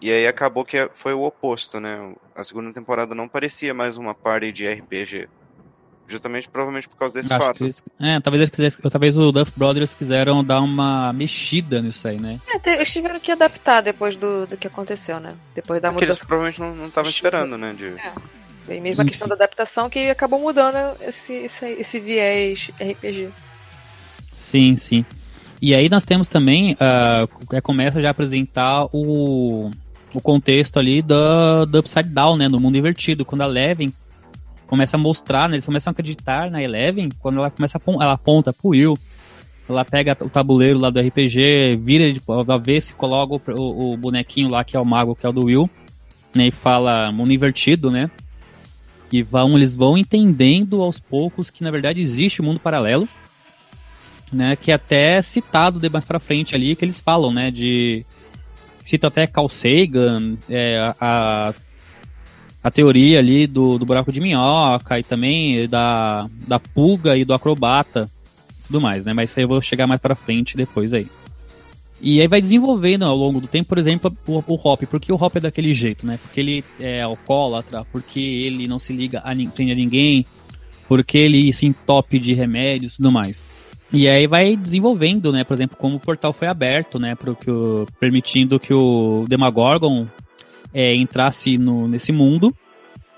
E 0.00 0.10
aí 0.12 0.26
acabou 0.26 0.64
que 0.64 0.90
foi 0.94 1.14
o 1.14 1.22
oposto, 1.22 1.80
né? 1.80 2.14
A 2.34 2.42
segunda 2.42 2.72
temporada 2.72 3.14
não 3.14 3.28
parecia 3.28 3.72
mais 3.72 3.96
uma 3.96 4.14
party 4.14 4.52
de 4.52 4.68
RPG. 4.68 5.28
Justamente, 6.08 6.48
provavelmente 6.48 6.88
por 6.88 6.96
causa 6.96 7.14
desse 7.14 7.32
Acho 7.32 7.44
fato. 7.46 7.64
eles- 7.64 7.82
é, 7.98 8.20
talvez 8.20 8.40
eles 8.42 8.50
quisessem, 8.50 8.78
talvez 8.90 9.18
o 9.18 9.32
Duff 9.32 9.50
Brothers 9.56 9.92
quiseram 9.94 10.44
dar 10.44 10.60
uma 10.60 11.12
mexida 11.12 11.82
nisso 11.82 12.06
aí, 12.06 12.20
né? 12.20 12.38
É, 12.64 12.74
eles 12.74 12.92
tiveram 12.92 13.18
que 13.18 13.32
adaptar 13.32 13.80
depois 13.80 14.16
do, 14.16 14.46
do 14.46 14.56
que 14.56 14.66
aconteceu, 14.68 15.18
né? 15.18 15.34
Depois 15.54 15.82
da 15.82 15.90
Porque 15.90 16.04
eles 16.04 16.14
mudança. 16.14 16.26
provavelmente 16.26 16.60
não 16.60 16.74
não 16.76 16.86
estavam 16.86 17.10
esperando, 17.10 17.58
né? 17.58 17.74
De... 17.76 17.92
E 18.72 18.80
mesmo 18.80 19.02
a 19.02 19.04
questão 19.04 19.26
da 19.28 19.34
adaptação 19.34 19.88
que 19.90 20.08
acabou 20.10 20.40
mudando 20.40 20.76
esse, 21.02 21.32
esse, 21.32 21.66
esse 21.66 22.00
viés 22.00 22.70
RPG. 22.80 23.28
Sim, 24.34 24.76
sim. 24.76 25.04
E 25.60 25.74
aí 25.74 25.88
nós 25.88 26.04
temos 26.04 26.28
também, 26.28 26.76
é, 26.78 27.60
começa 27.60 28.00
já 28.00 28.08
a 28.08 28.10
apresentar 28.10 28.86
o, 28.92 29.70
o 30.12 30.20
contexto 30.20 30.78
ali 30.78 31.00
do, 31.00 31.64
do 31.66 31.78
Upside 31.78 32.08
Down, 32.10 32.36
né? 32.36 32.48
No 32.48 32.60
mundo 32.60 32.76
invertido. 32.76 33.24
Quando 33.24 33.42
a 33.42 33.46
Eleven 33.46 33.92
começa 34.66 34.96
a 34.96 35.00
mostrar, 35.00 35.48
né? 35.48 35.56
Eles 35.56 35.66
começam 35.66 35.90
a 35.90 35.92
acreditar 35.92 36.50
na 36.50 36.62
Eleven, 36.62 37.08
quando 37.18 37.38
ela 37.38 37.50
começa 37.50 37.78
a 37.78 37.92
ela 38.02 38.12
aponta 38.12 38.52
pro 38.52 38.70
Will, 38.70 38.98
ela 39.68 39.84
pega 39.84 40.16
o 40.20 40.28
tabuleiro 40.28 40.78
lá 40.78 40.90
do 40.90 41.00
RPG, 41.00 41.76
vira 41.80 42.12
do 42.44 42.52
avesso 42.52 42.92
e 42.92 42.94
coloca 42.94 43.52
o, 43.52 43.60
o- 43.60 43.92
o 43.92 43.96
bonequinho 43.96 44.48
lá, 44.50 44.62
que 44.64 44.76
é 44.76 44.80
o 44.80 44.84
mago, 44.84 45.14
que 45.16 45.26
é 45.26 45.28
o 45.28 45.32
do 45.32 45.46
Will, 45.46 45.68
né? 46.34 46.46
E 46.46 46.50
fala 46.50 47.10
mundo 47.10 47.32
invertido, 47.32 47.90
né? 47.90 48.10
E 49.12 49.22
vão, 49.22 49.56
eles 49.56 49.74
vão 49.74 49.96
entendendo 49.96 50.82
aos 50.82 50.98
poucos 50.98 51.48
que 51.50 51.62
na 51.62 51.70
verdade 51.70 52.00
existe 52.00 52.42
um 52.42 52.44
mundo 52.44 52.58
paralelo 52.60 53.08
né, 54.32 54.56
que 54.56 54.72
é 54.72 54.74
até 54.74 55.22
citado 55.22 55.78
de 55.78 55.88
mais 55.88 56.04
pra 56.04 56.18
frente 56.18 56.54
ali, 56.56 56.74
que 56.74 56.84
eles 56.84 57.00
falam, 57.00 57.32
né, 57.32 57.50
de... 57.50 58.04
Cita 58.84 59.06
até 59.06 59.26
Carl 59.26 59.48
Sagan, 59.48 60.36
é, 60.50 60.92
a, 61.00 61.54
a 62.66 62.70
teoria 62.70 63.20
ali 63.20 63.46
do, 63.46 63.78
do 63.78 63.86
buraco 63.86 64.10
de 64.10 64.20
minhoca 64.20 64.98
e 64.98 65.04
também 65.04 65.68
da, 65.68 66.28
da 66.48 66.58
pulga 66.58 67.16
e 67.16 67.24
do 67.24 67.32
acrobata, 67.32 68.10
tudo 68.66 68.80
mais, 68.80 69.04
né, 69.04 69.12
mas 69.12 69.30
isso 69.30 69.38
aí 69.38 69.44
eu 69.44 69.48
vou 69.48 69.62
chegar 69.62 69.86
mais 69.86 70.00
pra 70.00 70.16
frente 70.16 70.56
depois 70.56 70.92
aí. 70.92 71.06
E 72.02 72.20
aí 72.20 72.26
vai 72.26 72.40
desenvolvendo 72.40 73.04
ao 73.04 73.16
longo 73.16 73.40
do 73.40 73.46
tempo, 73.46 73.68
por 73.68 73.78
exemplo, 73.78 74.12
o, 74.26 74.42
o 74.46 74.60
Hop. 74.64 74.82
Por 74.82 74.98
que 75.00 75.12
o 75.12 75.14
Hop 75.14 75.36
é 75.36 75.40
daquele 75.40 75.72
jeito, 75.72 76.04
né? 76.04 76.18
Porque 76.20 76.40
ele 76.40 76.64
é 76.80 77.02
alcoólatra, 77.02 77.86
porque 77.92 78.18
ele 78.18 78.66
não 78.66 78.80
se 78.80 78.92
liga 78.92 79.20
a, 79.20 79.30
a 79.30 79.34
ninguém, 79.34 80.26
porque 80.88 81.16
ele 81.16 81.52
se 81.52 81.66
entope 81.66 82.18
de 82.18 82.34
remédios 82.34 82.94
e 82.94 82.96
tudo 82.96 83.12
mais. 83.12 83.44
E 83.92 84.08
aí 84.08 84.26
vai 84.26 84.56
desenvolvendo, 84.56 85.30
né? 85.32 85.44
Por 85.44 85.54
exemplo, 85.54 85.76
como 85.78 85.96
o 85.96 86.00
portal 86.00 86.32
foi 86.32 86.48
aberto, 86.48 86.98
né? 86.98 87.14
Pro 87.14 87.36
que 87.36 87.50
o- 87.50 87.86
permitindo 88.00 88.58
que 88.58 88.74
o 88.74 89.24
Demagorgon 89.28 90.06
é, 90.78 90.94
entrasse 90.94 91.56
no, 91.56 91.88
nesse 91.88 92.12
mundo, 92.12 92.54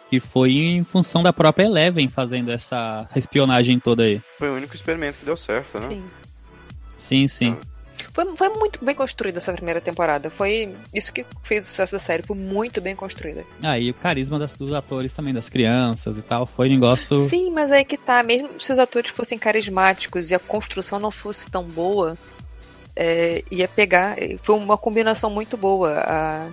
que 0.08 0.20
foi 0.20 0.52
em 0.52 0.84
função 0.84 1.22
da 1.24 1.32
própria 1.32 1.64
Eleven 1.64 2.08
fazendo 2.08 2.52
essa 2.52 3.08
espionagem 3.16 3.80
toda 3.80 4.04
aí. 4.04 4.20
Foi 4.38 4.48
o 4.48 4.54
único 4.54 4.76
experimento 4.76 5.18
que 5.18 5.24
deu 5.24 5.36
certo, 5.36 5.80
né? 5.80 5.88
Sim. 5.88 6.04
Sim, 6.96 7.26
sim. 7.28 7.56
Foi, 8.12 8.24
foi 8.36 8.48
muito 8.50 8.84
bem 8.84 8.94
construída 8.94 9.38
essa 9.38 9.52
primeira 9.52 9.80
temporada. 9.80 10.30
Foi 10.30 10.72
isso 10.94 11.12
que 11.12 11.26
fez 11.42 11.64
o 11.64 11.68
sucesso 11.68 11.92
da 11.94 11.98
série. 11.98 12.22
Foi 12.22 12.36
muito 12.36 12.80
bem 12.80 12.94
construída. 12.94 13.44
Ah, 13.62 13.76
e 13.78 13.90
o 13.90 13.94
carisma 13.94 14.38
das- 14.38 14.52
dos 14.52 14.72
atores 14.72 15.12
também, 15.12 15.34
das 15.34 15.48
crianças 15.48 16.16
e 16.16 16.22
tal, 16.22 16.46
foi 16.46 16.68
um 16.68 16.72
negócio. 16.74 17.28
Sim, 17.28 17.50
mas 17.50 17.72
aí 17.72 17.84
que 17.84 17.96
tá. 17.96 18.22
Mesmo 18.22 18.60
se 18.60 18.72
os 18.72 18.78
atores 18.78 19.10
fossem 19.10 19.36
carismáticos 19.38 20.30
e 20.30 20.34
a 20.34 20.38
construção 20.38 20.98
não 21.00 21.10
fosse 21.10 21.50
tão 21.50 21.64
boa, 21.64 22.16
é, 22.94 23.42
ia 23.50 23.66
pegar. 23.68 24.16
Foi 24.42 24.54
uma 24.56 24.78
combinação 24.78 25.28
muito 25.28 25.56
boa. 25.56 25.90
a- 25.98 26.48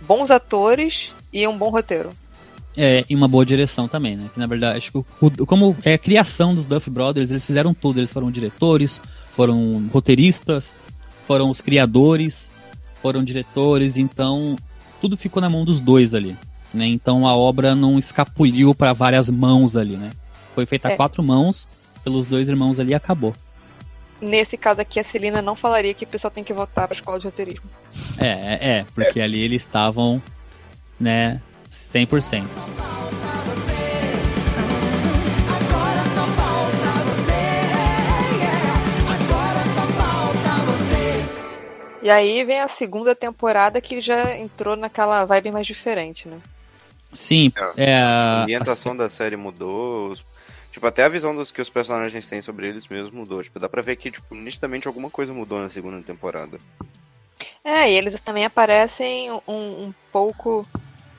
bons 0.00 0.30
atores 0.30 1.12
e 1.32 1.46
um 1.46 1.56
bom 1.56 1.70
roteiro. 1.70 2.10
É, 2.76 3.04
e 3.10 3.14
uma 3.14 3.26
boa 3.26 3.44
direção 3.44 3.88
também, 3.88 4.16
né? 4.16 4.28
Que 4.32 4.38
na 4.38 4.46
verdade, 4.46 4.78
acho 4.78 4.92
que 4.92 4.98
o- 4.98 5.46
como 5.46 5.76
é 5.84 5.94
a 5.94 5.98
criação 5.98 6.54
dos 6.54 6.64
Duff 6.64 6.88
Brothers, 6.88 7.30
eles 7.30 7.44
fizeram 7.44 7.74
tudo. 7.74 7.98
Eles 7.98 8.12
foram 8.12 8.30
diretores, 8.30 9.00
foram 9.32 9.88
roteiristas, 9.92 10.74
foram 11.26 11.50
os 11.50 11.60
criadores, 11.60 12.48
foram 13.02 13.24
diretores, 13.24 13.96
então 13.96 14.56
tudo 15.00 15.16
ficou 15.16 15.40
na 15.40 15.50
mão 15.50 15.64
dos 15.64 15.80
dois 15.80 16.14
ali. 16.14 16.36
Né? 16.72 16.86
Então 16.86 17.26
a 17.26 17.34
obra 17.36 17.74
não 17.74 17.98
escapuliu 17.98 18.74
para 18.74 18.92
várias 18.92 19.28
mãos 19.30 19.76
ali, 19.76 19.96
né? 19.96 20.10
Foi 20.54 20.66
feita 20.66 20.88
a 20.88 20.92
É. 20.92 20.96
quatro 20.96 21.22
mãos 21.22 21.66
pelos 22.04 22.26
dois 22.26 22.48
irmãos 22.48 22.78
ali 22.78 22.90
e 22.90 22.94
acabou. 22.94 23.34
Nesse 24.20 24.56
caso 24.56 24.80
aqui, 24.80 24.98
a 24.98 25.04
Celina 25.04 25.40
não 25.40 25.54
falaria 25.54 25.94
que 25.94 26.04
o 26.04 26.08
pessoal 26.08 26.30
tem 26.30 26.42
que 26.42 26.52
voltar 26.52 26.86
pra 26.88 26.94
escola 26.96 27.18
de 27.18 27.26
roteirismo. 27.26 27.68
É, 28.18 28.26
é, 28.26 28.58
é, 28.78 28.86
porque 28.94 29.20
ali 29.20 29.40
eles 29.40 29.62
estavam, 29.62 30.20
né, 30.98 31.40
100%. 31.70 32.44
Agora 35.48 36.02
só 36.14 36.26
falta 36.34 36.90
você. 37.04 37.42
Agora 39.14 39.62
só 39.74 39.86
falta 39.92 40.50
você. 40.72 42.06
E 42.06 42.10
aí 42.10 42.44
vem 42.44 42.60
a 42.60 42.68
segunda 42.68 43.14
temporada 43.14 43.80
que 43.80 44.00
já 44.00 44.36
entrou 44.36 44.76
naquela 44.76 45.24
vibe 45.24 45.52
mais 45.52 45.66
diferente, 45.66 46.28
né? 46.28 46.38
Sim, 47.12 47.50
é 47.76 47.94
A 47.96 48.40
a, 48.40 48.42
ambientação 48.42 48.96
da 48.96 49.08
série 49.08 49.36
mudou. 49.36 50.10
os- 50.10 50.24
Tipo, 50.78 50.86
até 50.86 51.02
a 51.02 51.08
visão 51.08 51.34
dos 51.34 51.50
que 51.50 51.60
os 51.60 51.68
personagens 51.68 52.24
têm 52.28 52.40
sobre 52.40 52.68
eles 52.68 52.86
mesmos 52.86 53.12
mudou. 53.12 53.42
Tipo, 53.42 53.58
dá 53.58 53.68
pra 53.68 53.82
ver 53.82 53.96
que, 53.96 54.12
tipo, 54.12 54.32
nitidamente 54.32 54.86
alguma 54.86 55.10
coisa 55.10 55.34
mudou 55.34 55.58
na 55.58 55.68
segunda 55.68 56.00
temporada. 56.00 56.56
É, 57.64 57.90
e 57.90 57.96
eles 57.96 58.20
também 58.20 58.44
aparecem 58.44 59.28
um, 59.32 59.40
um 59.48 59.94
pouco. 60.12 60.64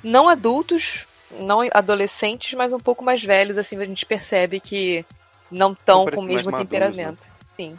Não 0.01 0.29
adultos, 0.29 1.05
não 1.41 1.59
adolescentes, 1.73 2.53
mas 2.53 2.71
um 2.71 2.79
pouco 2.79 3.03
mais 3.03 3.21
velhos, 3.21 3.57
assim, 3.57 3.75
a 3.75 3.85
gente 3.85 4.05
percebe 4.05 4.61
que 4.61 5.05
não 5.51 5.73
estão 5.73 6.05
com 6.05 6.21
o 6.21 6.23
mesmo 6.23 6.49
maduros, 6.53 6.69
temperamento. 6.69 7.27
Sim. 7.57 7.77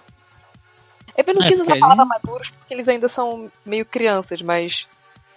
Eu 1.16 1.33
não 1.35 1.42
É, 1.42 1.48
quis 1.48 1.61
usar 1.61 1.72
a 1.72 1.76
porque 1.76 1.81
palavra 1.81 2.02
ele- 2.02 2.09
maduros 2.11 2.50
porque 2.50 2.74
eles 2.74 2.88
ainda 2.88 3.09
são 3.09 3.50
meio 3.64 3.87
crianças, 3.87 4.42
mas 4.42 4.87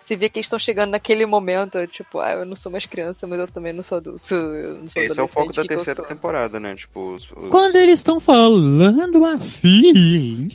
se 0.06 0.16
vê 0.16 0.30
que 0.30 0.39
eles 0.39 0.46
estão 0.46 0.60
chegando 0.60 0.92
naquele 0.92 1.26
momento, 1.26 1.86
tipo, 1.88 2.20
ah, 2.20 2.34
eu 2.34 2.46
não 2.46 2.56
sou 2.56 2.72
mais 2.72 2.86
criança, 2.86 3.26
mas 3.28 3.39
eu 3.39 3.48
também 3.48 3.72
não 3.74 3.84
sou 3.84 3.98
adulto. 3.98 4.34
Eu 4.34 4.76
não 4.76 4.89
sou 4.89 5.02
Esse 5.02 5.20
é 5.20 5.24
o 5.24 5.28
foco 5.28 5.54
da 5.54 5.63
terceira 5.63 6.04
temporada, 6.04 6.60
né? 6.60 6.76
Tipo, 6.76 7.13
os, 7.13 7.30
os- 7.32 7.50
Quando 7.50 7.76
eles 7.78 8.00
estão 8.00 8.20
falando 8.20 9.26
assim. 9.26 10.48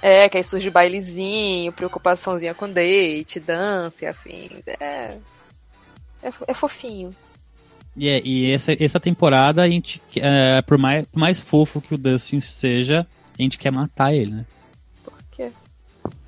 É, 0.00 0.28
que 0.28 0.36
aí 0.36 0.42
surge 0.44 0.68
bailezinho, 0.68 1.72
preocupaçãozinha 1.72 2.54
com 2.54 2.68
date, 2.68 3.38
dança 3.38 4.04
e 4.04 4.08
afins. 4.08 4.50
É. 4.66 5.16
É, 6.22 6.32
é 6.48 6.54
fofinho. 6.54 7.10
E, 7.96 8.08
é- 8.08 8.20
e 8.24 8.50
essa, 8.50 8.72
essa 8.82 8.98
temporada, 8.98 9.62
a 9.62 9.68
gente, 9.68 10.02
é, 10.16 10.60
por, 10.62 10.78
mais, 10.78 11.06
por 11.06 11.18
mais 11.18 11.38
fofo 11.38 11.80
que 11.80 11.94
o 11.94 11.98
Dustin 11.98 12.40
seja, 12.40 13.06
a 13.38 13.42
gente 13.42 13.58
quer 13.58 13.70
matar 13.70 14.12
ele, 14.14 14.32
né? 14.32 14.46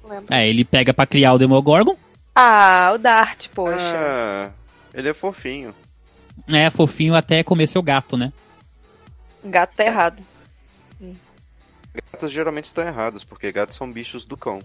Lembro. 0.09 0.33
É, 0.35 0.49
ele 0.49 0.65
pega 0.65 0.93
pra 0.93 1.07
criar 1.07 1.33
o 1.33 1.39
Demogorgon, 1.39 1.97
Ah, 2.35 2.93
o 2.95 2.99
Dart, 2.99 3.49
poxa. 3.55 3.97
Ah, 3.97 4.51
ele 4.93 5.09
é 5.09 5.15
fofinho. 5.15 5.75
é 6.53 6.69
fofinho 6.71 7.15
até 7.15 7.43
comer 7.43 7.67
seu 7.67 7.83
gato, 7.83 8.17
né? 8.17 8.33
Gato 9.45 9.75
tá 9.77 9.85
errado. 9.85 10.23
Gatos 12.13 12.33
geralmente 12.33 12.67
estão 12.67 12.87
errados, 12.87 13.23
porque 13.25 13.53
gatos 13.53 13.77
são 13.77 13.91
bichos 13.91 14.25
do 14.25 14.37
cão. 14.37 14.61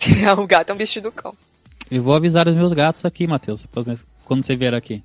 o 0.38 0.46
gato 0.46 0.70
é 0.70 0.72
um 0.72 0.76
bicho 0.76 1.00
do 1.00 1.10
cão. 1.10 1.34
Eu 1.90 2.02
vou 2.02 2.14
avisar 2.14 2.46
os 2.48 2.54
meus 2.54 2.72
gatos 2.72 3.04
aqui, 3.04 3.26
Matheus, 3.26 3.66
quando 4.24 4.42
você 4.42 4.56
vier 4.56 4.72
aqui. 4.74 5.02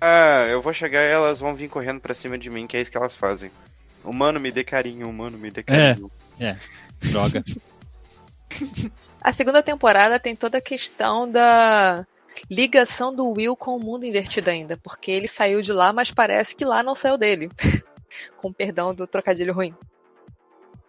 Ah, 0.00 0.46
eu 0.48 0.62
vou 0.62 0.72
chegar 0.72 1.02
e 1.02 1.10
elas 1.10 1.40
vão 1.40 1.54
vir 1.54 1.68
correndo 1.68 2.00
pra 2.00 2.14
cima 2.14 2.38
de 2.38 2.48
mim, 2.48 2.66
que 2.66 2.76
é 2.76 2.80
isso 2.80 2.90
que 2.90 2.96
elas 2.96 3.14
fazem. 3.16 3.50
Humano, 4.04 4.40
me 4.40 4.50
dê 4.50 4.64
carinho, 4.64 5.08
humano, 5.08 5.36
me 5.36 5.50
dê 5.50 5.62
carinho. 5.62 6.10
Droga. 7.02 7.44
A 9.20 9.32
segunda 9.32 9.62
temporada 9.62 10.18
tem 10.18 10.36
toda 10.36 10.58
a 10.58 10.62
questão 10.62 11.30
da 11.30 12.06
ligação 12.48 13.14
do 13.14 13.28
Will 13.32 13.56
com 13.56 13.76
o 13.76 13.80
mundo 13.80 14.06
invertido 14.06 14.48
ainda, 14.48 14.76
porque 14.76 15.10
ele 15.10 15.26
saiu 15.26 15.60
de 15.60 15.72
lá, 15.72 15.92
mas 15.92 16.10
parece 16.10 16.54
que 16.54 16.64
lá 16.64 16.82
não 16.82 16.94
saiu 16.94 17.18
dele. 17.18 17.50
com 18.38 18.52
perdão 18.52 18.94
do 18.94 19.06
trocadilho 19.06 19.52
ruim. 19.52 19.74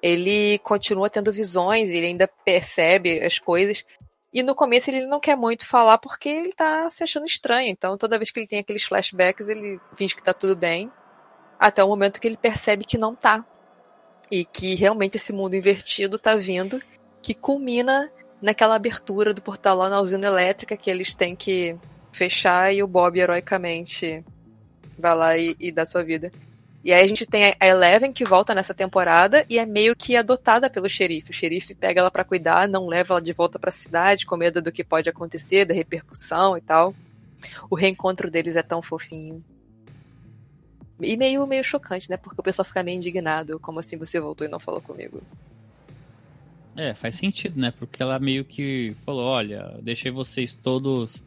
Ele 0.01 0.59
continua 0.59 1.09
tendo 1.09 1.31
visões, 1.31 1.89
ele 1.89 2.07
ainda 2.07 2.27
percebe 2.45 3.21
as 3.21 3.37
coisas. 3.37 3.83
E 4.31 4.43
no 4.43 4.55
começo 4.55 4.89
ele 4.89 5.07
não 5.07 5.19
quer 5.19 5.35
muito 5.35 5.65
falar 5.65 5.97
porque 5.97 6.29
ele 6.29 6.53
tá 6.53 6.89
se 6.89 7.03
achando 7.03 7.25
estranho. 7.25 7.67
Então 7.69 7.97
toda 7.97 8.17
vez 8.17 8.31
que 8.31 8.39
ele 8.39 8.47
tem 8.47 8.59
aqueles 8.59 8.83
flashbacks, 8.83 9.49
ele 9.49 9.79
finge 9.95 10.15
que 10.15 10.23
tá 10.23 10.33
tudo 10.33 10.55
bem. 10.55 10.91
Até 11.59 11.83
o 11.83 11.87
momento 11.87 12.21
que 12.21 12.27
ele 12.27 12.37
percebe 12.37 12.85
que 12.85 12.97
não 12.97 13.13
tá. 13.13 13.43
E 14.31 14.45
que 14.45 14.75
realmente 14.75 15.17
esse 15.17 15.33
mundo 15.33 15.55
invertido 15.55 16.17
tá 16.17 16.35
vindo 16.35 16.79
que 17.21 17.33
culmina 17.33 18.11
naquela 18.41 18.75
abertura 18.75 19.33
do 19.33 19.41
portal 19.41 19.77
lá 19.77 19.89
na 19.89 20.01
usina 20.01 20.27
elétrica 20.27 20.77
que 20.77 20.89
eles 20.89 21.13
têm 21.13 21.35
que 21.35 21.75
fechar 22.11 22.73
e 22.73 22.81
o 22.81 22.87
Bob 22.87 23.19
heroicamente 23.19 24.23
vai 24.97 25.15
lá 25.15 25.37
e, 25.37 25.55
e 25.59 25.71
dá 25.71 25.85
sua 25.85 26.03
vida. 26.03 26.31
E 26.83 26.93
aí 26.93 27.03
a 27.03 27.07
gente 27.07 27.25
tem 27.25 27.53
a 27.59 27.67
Eleven 27.67 28.13
que 28.13 28.23
volta 28.23 28.55
nessa 28.55 28.73
temporada 28.73 29.45
e 29.49 29.59
é 29.59 29.65
meio 29.65 29.95
que 29.95 30.15
adotada 30.15 30.69
pelo 30.69 30.87
xerife. 30.87 31.31
O 31.31 31.33
xerife 31.33 31.75
pega 31.75 31.99
ela 31.99 32.09
pra 32.11 32.23
cuidar, 32.23 32.69
não 32.69 32.87
leva 32.87 33.15
ela 33.15 33.21
de 33.21 33.33
volta 33.33 33.59
pra 33.59 33.69
cidade 33.69 34.25
com 34.25 34.37
medo 34.37 34.61
do 34.61 34.71
que 34.71 34.83
pode 34.83 35.09
acontecer, 35.09 35.65
da 35.65 35.73
repercussão 35.73 36.57
e 36.57 36.61
tal. 36.61 36.95
O 37.69 37.75
reencontro 37.75 38.31
deles 38.31 38.55
é 38.55 38.63
tão 38.63 38.81
fofinho. 38.81 39.43
E 41.01 41.15
meio, 41.17 41.45
meio 41.45 41.63
chocante, 41.63 42.09
né? 42.09 42.17
Porque 42.17 42.39
o 42.39 42.43
pessoal 42.43 42.65
fica 42.65 42.83
meio 42.83 42.97
indignado. 42.97 43.59
Como 43.59 43.79
assim 43.79 43.97
você 43.97 44.19
voltou 44.19 44.47
e 44.47 44.49
não 44.49 44.59
falou 44.59 44.81
comigo? 44.81 45.21
É, 46.81 46.93
faz 46.93 47.15
sentido, 47.15 47.59
né? 47.59 47.73
Porque 47.77 48.01
ela 48.01 48.17
meio 48.19 48.45
que 48.45 48.95
falou: 49.05 49.25
olha, 49.25 49.77
deixei 49.81 50.11
vocês 50.11 50.53
todos 50.53 51.23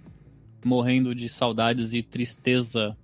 morrendo 0.65 1.15
de 1.15 1.29
saudades 1.29 1.93
e 1.93 2.03
tristeza 2.03 2.97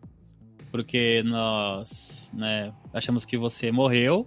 porque 0.71 1.23
nós, 1.25 2.31
né, 2.33 2.73
achamos 2.93 3.25
que 3.25 3.37
você 3.37 3.73
morreu, 3.73 4.27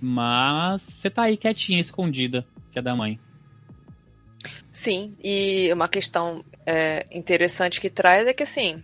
mas 0.00 0.82
você 0.82 1.10
tá 1.10 1.22
aí 1.22 1.36
quietinha, 1.36 1.80
escondida, 1.80 2.46
que 2.70 2.78
é 2.78 2.82
da 2.82 2.94
mãe. 2.94 3.18
Sim, 4.70 5.14
e 5.22 5.72
uma 5.72 5.88
questão 5.88 6.44
é, 6.66 7.06
interessante 7.10 7.80
que 7.80 7.90
traz 7.90 8.26
é 8.26 8.32
que, 8.32 8.42
assim, 8.42 8.82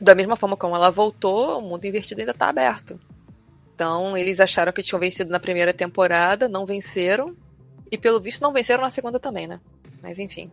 da 0.00 0.14
mesma 0.14 0.34
forma 0.34 0.56
como 0.56 0.74
ela 0.74 0.90
voltou, 0.90 1.58
o 1.58 1.62
mundo 1.62 1.84
invertido 1.84 2.20
ainda 2.20 2.34
tá 2.34 2.48
aberto. 2.48 2.98
Então, 3.74 4.16
eles 4.16 4.40
acharam 4.40 4.72
que 4.72 4.82
tinham 4.82 5.00
vencido 5.00 5.30
na 5.30 5.38
primeira 5.38 5.72
temporada, 5.72 6.48
não 6.48 6.66
venceram, 6.66 7.36
e 7.92 7.98
pelo 7.98 8.18
visto 8.20 8.40
não 8.40 8.52
venceram 8.52 8.82
na 8.82 8.90
segunda 8.90 9.20
também, 9.20 9.46
né? 9.46 9.60
Mas 10.02 10.18
enfim. 10.18 10.50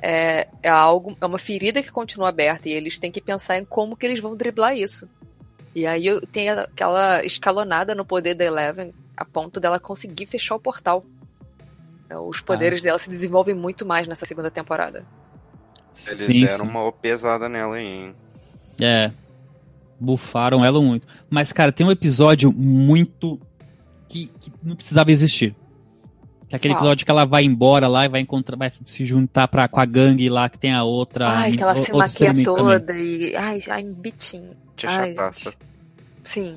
É, 0.00 0.48
é 0.62 0.68
algo, 0.68 1.16
é 1.20 1.26
uma 1.26 1.38
ferida 1.38 1.82
que 1.82 1.90
continua 1.90 2.28
aberta, 2.28 2.68
e 2.68 2.72
eles 2.72 2.98
têm 2.98 3.10
que 3.12 3.20
pensar 3.20 3.58
em 3.58 3.64
como 3.64 3.96
que 3.96 4.04
eles 4.04 4.18
vão 4.20 4.34
driblar 4.36 4.76
isso. 4.76 5.08
E 5.74 5.86
aí 5.86 6.06
eu- 6.06 6.20
tem 6.26 6.48
aquela 6.48 7.24
escalonada 7.24 7.94
no 7.94 8.04
poder 8.04 8.34
da 8.34 8.44
Eleven, 8.44 8.92
a 9.16 9.24
ponto 9.24 9.60
dela 9.60 9.78
conseguir 9.78 10.26
fechar 10.26 10.54
o 10.56 10.60
portal. 10.60 11.04
Os 12.28 12.40
poderes 12.40 12.80
Ah. 12.80 12.82
dela 12.84 12.98
se 12.98 13.10
desenvolvem 13.10 13.54
muito 13.54 13.84
mais 13.84 14.06
nessa 14.06 14.24
segunda 14.26 14.50
temporada. 14.50 15.04
Eles 16.06 16.18
sim, 16.18 16.44
deram 16.44 16.64
sim. 16.64 16.70
uma 16.70 16.92
pesada 16.92 17.48
nela 17.48 17.76
aí, 17.76 17.86
hein? 17.86 18.14
É. 18.80 19.10
Bufaram 19.98 20.64
ela 20.64 20.80
muito. 20.80 21.06
Mas, 21.28 21.52
cara, 21.52 21.72
tem 21.72 21.86
um 21.86 21.90
episódio 21.90 22.52
muito 22.52 23.40
que, 24.08 24.26
que 24.40 24.52
não 24.62 24.76
precisava 24.76 25.10
existir. 25.10 25.54
Que 26.48 26.54
é 26.54 26.56
aquele 26.56 26.74
episódio 26.74 27.04
que 27.04 27.10
ela 27.10 27.24
vai 27.24 27.42
embora 27.44 27.88
lá 27.88 28.04
e 28.04 28.08
vai 28.08 28.20
encontrar, 28.20 28.56
vai 28.56 28.72
se 28.86 29.04
juntar 29.04 29.48
pra, 29.48 29.66
com 29.66 29.80
a 29.80 29.84
gangue 29.84 30.28
lá 30.28 30.48
que 30.48 30.58
tem 30.58 30.72
a 30.72 30.84
outra. 30.84 31.28
Ai, 31.28 31.52
que 31.56 31.62
ela 31.62 31.74
o- 31.74 31.78
se 31.84 31.92
maquia 31.92 32.28
inimigos 32.30 32.54
também. 32.54 32.78
toda 32.78 32.92
e. 32.96 33.34
Ai, 33.36 33.60
ai, 33.68 33.82
bitinho. 33.82 34.50
Tia 34.76 34.88
Ai, 34.90 35.10
chataça. 35.10 35.52
Sim. 36.22 36.56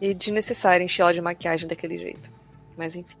E 0.00 0.12
desnecessário 0.14 0.84
encher 0.84 1.02
ela 1.02 1.14
de 1.14 1.20
maquiagem 1.20 1.68
daquele 1.68 1.96
jeito. 1.98 2.28
Mas 2.76 2.96
enfim. 2.96 3.14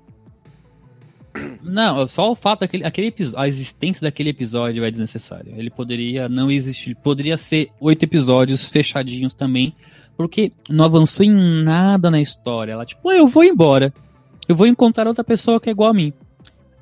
Não, 1.62 2.08
só 2.08 2.30
o 2.32 2.34
fato 2.34 2.60
daquele 2.60 2.84
aquele 2.84 3.06
episódio, 3.08 3.38
a 3.40 3.46
existência 3.46 4.02
daquele 4.02 4.30
episódio 4.30 4.84
é 4.84 4.90
desnecessário. 4.90 5.52
Ele 5.56 5.70
poderia 5.70 6.28
não 6.28 6.50
existir, 6.50 6.96
poderia 6.96 7.36
ser 7.36 7.70
oito 7.78 8.02
episódios 8.02 8.68
fechadinhos 8.68 9.32
também, 9.34 9.72
porque 10.16 10.52
não 10.68 10.84
avançou 10.84 11.24
em 11.24 11.30
nada 11.62 12.10
na 12.10 12.20
história. 12.20 12.72
Ela 12.72 12.84
tipo, 12.84 13.08
"Ah, 13.08 13.14
eu 13.14 13.28
vou 13.28 13.44
embora. 13.44 13.92
Eu 14.50 14.56
vou 14.56 14.66
encontrar 14.66 15.06
outra 15.06 15.22
pessoa 15.22 15.60
que 15.60 15.68
é 15.68 15.72
igual 15.72 15.90
a 15.90 15.94
mim. 15.94 16.12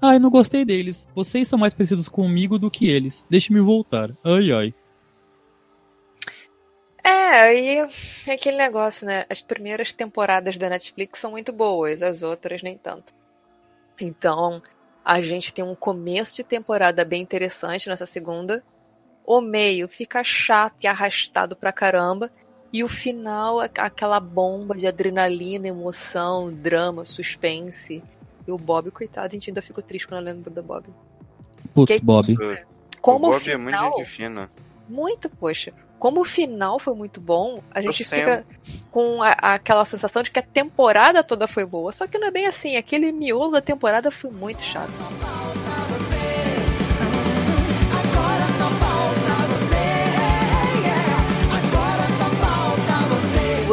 Ai, 0.01 0.19
não 0.19 0.31
gostei 0.31 0.65
deles. 0.65 1.07
Vocês 1.15 1.47
são 1.47 1.59
mais 1.59 1.75
parecidos 1.75 2.09
comigo 2.09 2.59
do 2.59 2.71
que 2.71 2.89
eles. 2.89 3.27
Deixe-me 3.29 3.61
voltar. 3.61 4.09
Ai, 4.25 4.51
ai. 4.51 4.75
É, 7.05 7.11
aí 7.43 7.77
é 8.27 8.33
aquele 8.33 8.57
negócio, 8.57 9.07
né? 9.07 9.27
As 9.29 9.43
primeiras 9.43 9.93
temporadas 9.93 10.57
da 10.57 10.71
Netflix 10.71 11.19
são 11.19 11.33
muito 11.33 11.53
boas, 11.53 12.03
as 12.03 12.23
outras 12.23 12.63
nem 12.63 12.79
tanto. 12.79 13.13
Então, 14.01 14.63
a 15.05 15.21
gente 15.21 15.53
tem 15.53 15.63
um 15.63 15.75
começo 15.75 16.37
de 16.37 16.45
temporada 16.45 17.05
bem 17.05 17.21
interessante 17.21 17.87
nessa 17.87 18.07
segunda. 18.07 18.65
O 19.27 19.43
meio 19.43 19.89
fica 19.89 20.25
chato 20.25 20.85
e 20.85 20.87
arrastado 20.87 21.55
pra 21.55 21.71
caramba. 21.71 22.33
E 22.73 22.85
o 22.85 22.89
final, 22.89 23.63
é 23.63 23.71
aquela 23.79 24.21
bomba 24.21 24.75
de 24.77 24.87
adrenalina, 24.87 25.67
emoção, 25.69 26.53
drama, 26.53 27.05
suspense. 27.07 28.03
E 28.47 28.53
o 28.53 28.57
Bob, 28.59 28.91
coitado, 28.91 29.27
a 29.27 29.31
gente 29.31 29.51
ainda 29.51 29.63
ficou 29.63 29.83
triste 29.83 30.07
quando 30.07 30.21
eu 30.21 30.25
lembro 30.35 30.51
do 30.51 30.63
Bob. 30.63 30.85
Putz, 31.75 31.99
Bob. 32.01 32.37
Como 33.01 33.27
o 33.27 33.31
o 33.31 33.33
Bob 33.33 33.51
é 33.51 33.57
muito 33.57 33.77
final, 33.77 33.97
gente 33.99 34.07
fina. 34.07 34.51
muito, 34.89 35.31
poxa. 35.31 35.73
Como 35.99 36.21
o 36.21 36.25
final 36.25 36.79
foi 36.79 36.95
muito 36.95 37.21
bom, 37.21 37.61
a 37.73 37.81
gente 37.81 38.05
fica 38.05 38.47
com 38.91 39.23
a- 39.23 39.55
aquela 39.55 39.85
sensação 39.85 40.23
de 40.23 40.31
que 40.31 40.39
a 40.39 40.43
temporada 40.43 41.25
toda 41.25 41.49
foi 41.49 41.65
boa. 41.67 41.91
Só 41.91 42.07
que 42.07 42.19
não 42.19 42.29
é 42.29 42.31
bem 42.31 42.47
assim. 42.47 42.77
Aquele 42.77 43.11
miolo 43.13 43.51
da 43.53 43.61
temporada 43.61 44.11
foi 44.11 44.31
muito 44.31 44.63
chato. 44.63 44.93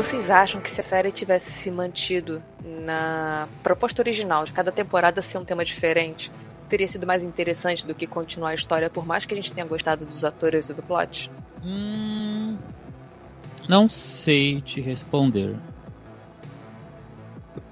Vocês 0.06 0.30
acham 0.30 0.62
que 0.62 0.70
se 0.70 0.80
a 0.80 0.84
série 0.84 1.12
tivesse 1.12 1.52
se 1.52 1.72
mantido 1.72 2.39
na 2.63 3.50
proposta 3.63 4.04
original 4.04 4.46
de 4.46 4.54
cada 4.54 4.72
temporada 4.72 5.20
ser 5.20 5.39
um 5.39 5.44
tema 5.44 5.65
diferente, 5.65 6.32
teria 6.70 6.88
sido 6.88 7.08
mais 7.08 7.24
interessante 7.24 7.88
do 7.88 7.96
que 7.96 8.06
continuar 8.06 8.50
a 8.50 8.54
história, 8.54 8.88
por 8.88 9.04
mais 9.04 9.26
que 9.26 9.34
a 9.34 9.36
gente 9.36 9.52
tenha 9.52 9.65
gostado 9.65 10.06
dos 10.06 10.24
atores 10.24 10.70
e 10.70 10.76
do 10.76 10.84
plot? 10.84 11.32
Hum, 11.63 12.56
não 13.68 13.89
sei 13.89 14.62
te 14.62 14.80
responder. 14.80 15.58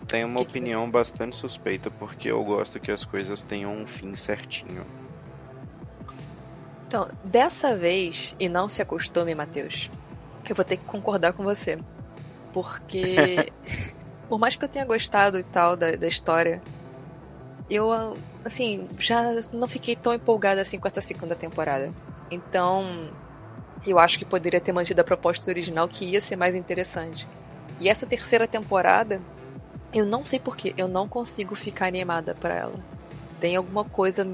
Tenho 0.07 0.25
uma 0.25 0.39
Que 0.39 0.45
que 0.45 0.49
opinião 0.49 0.89
bastante 0.89 1.35
suspeita, 1.35 1.91
porque 1.91 2.31
eu 2.31 2.43
gosto 2.43 2.79
que 2.79 2.91
as 2.91 3.05
coisas 3.05 3.43
tenham 3.43 3.71
um 3.77 3.85
fim 3.85 4.15
certinho. 4.15 4.83
Então, 6.87 7.07
dessa 7.23 7.77
vez, 7.77 8.35
e 8.39 8.49
não 8.49 8.67
se 8.67 8.81
acostume, 8.81 9.35
Matheus, 9.35 9.91
eu 10.49 10.55
vou 10.55 10.65
ter 10.65 10.77
que 10.77 10.85
concordar 10.85 11.33
com 11.33 11.43
você. 11.43 11.77
Porque, 12.53 13.51
por 14.29 14.39
mais 14.39 14.55
que 14.55 14.63
eu 14.63 14.69
tenha 14.69 14.85
gostado 14.85 15.39
e 15.39 15.43
tal 15.43 15.75
da, 15.75 15.95
da 15.95 16.07
história, 16.07 16.61
eu, 17.69 17.91
assim, 18.45 18.87
já 18.97 19.23
não 19.51 19.67
fiquei 19.67 19.95
tão 19.95 20.13
empolgada 20.13 20.61
assim 20.61 20.79
com 20.79 20.87
essa 20.87 21.01
segunda 21.01 21.35
temporada. 21.35 21.93
Então, 22.29 23.09
eu 23.85 23.99
acho 23.99 24.19
que 24.19 24.25
poderia 24.25 24.61
ter 24.61 24.71
mantido 24.71 25.01
a 25.01 25.03
proposta 25.03 25.49
original, 25.49 25.87
que 25.87 26.05
ia 26.05 26.21
ser 26.21 26.35
mais 26.35 26.55
interessante. 26.55 27.27
E 27.79 27.89
essa 27.89 28.05
terceira 28.05 28.47
temporada, 28.47 29.21
eu 29.93 30.05
não 30.05 30.23
sei 30.23 30.39
porquê, 30.39 30.73
eu 30.77 30.87
não 30.87 31.07
consigo 31.07 31.55
ficar 31.55 31.87
animada 31.87 32.35
pra 32.35 32.55
ela. 32.55 32.79
Tem 33.39 33.55
alguma 33.55 33.83
coisa 33.83 34.25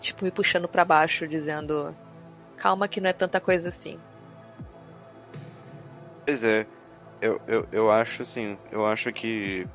tipo, 0.00 0.24
me 0.24 0.30
puxando 0.30 0.68
pra 0.68 0.84
baixo, 0.84 1.26
dizendo: 1.26 1.94
calma, 2.56 2.88
que 2.88 3.00
não 3.00 3.10
é 3.10 3.12
tanta 3.12 3.40
coisa 3.40 3.68
assim. 3.68 3.98
Pois 6.24 6.44
é, 6.44 6.66
eu, 7.20 7.40
eu, 7.46 7.68
eu 7.72 7.90
acho 7.90 8.22
assim, 8.22 8.56
eu 8.70 8.86
acho 8.86 9.12
que. 9.12 9.66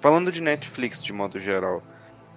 Falando 0.00 0.30
de 0.30 0.42
Netflix 0.42 1.02
de 1.02 1.12
modo 1.12 1.38
geral, 1.38 1.82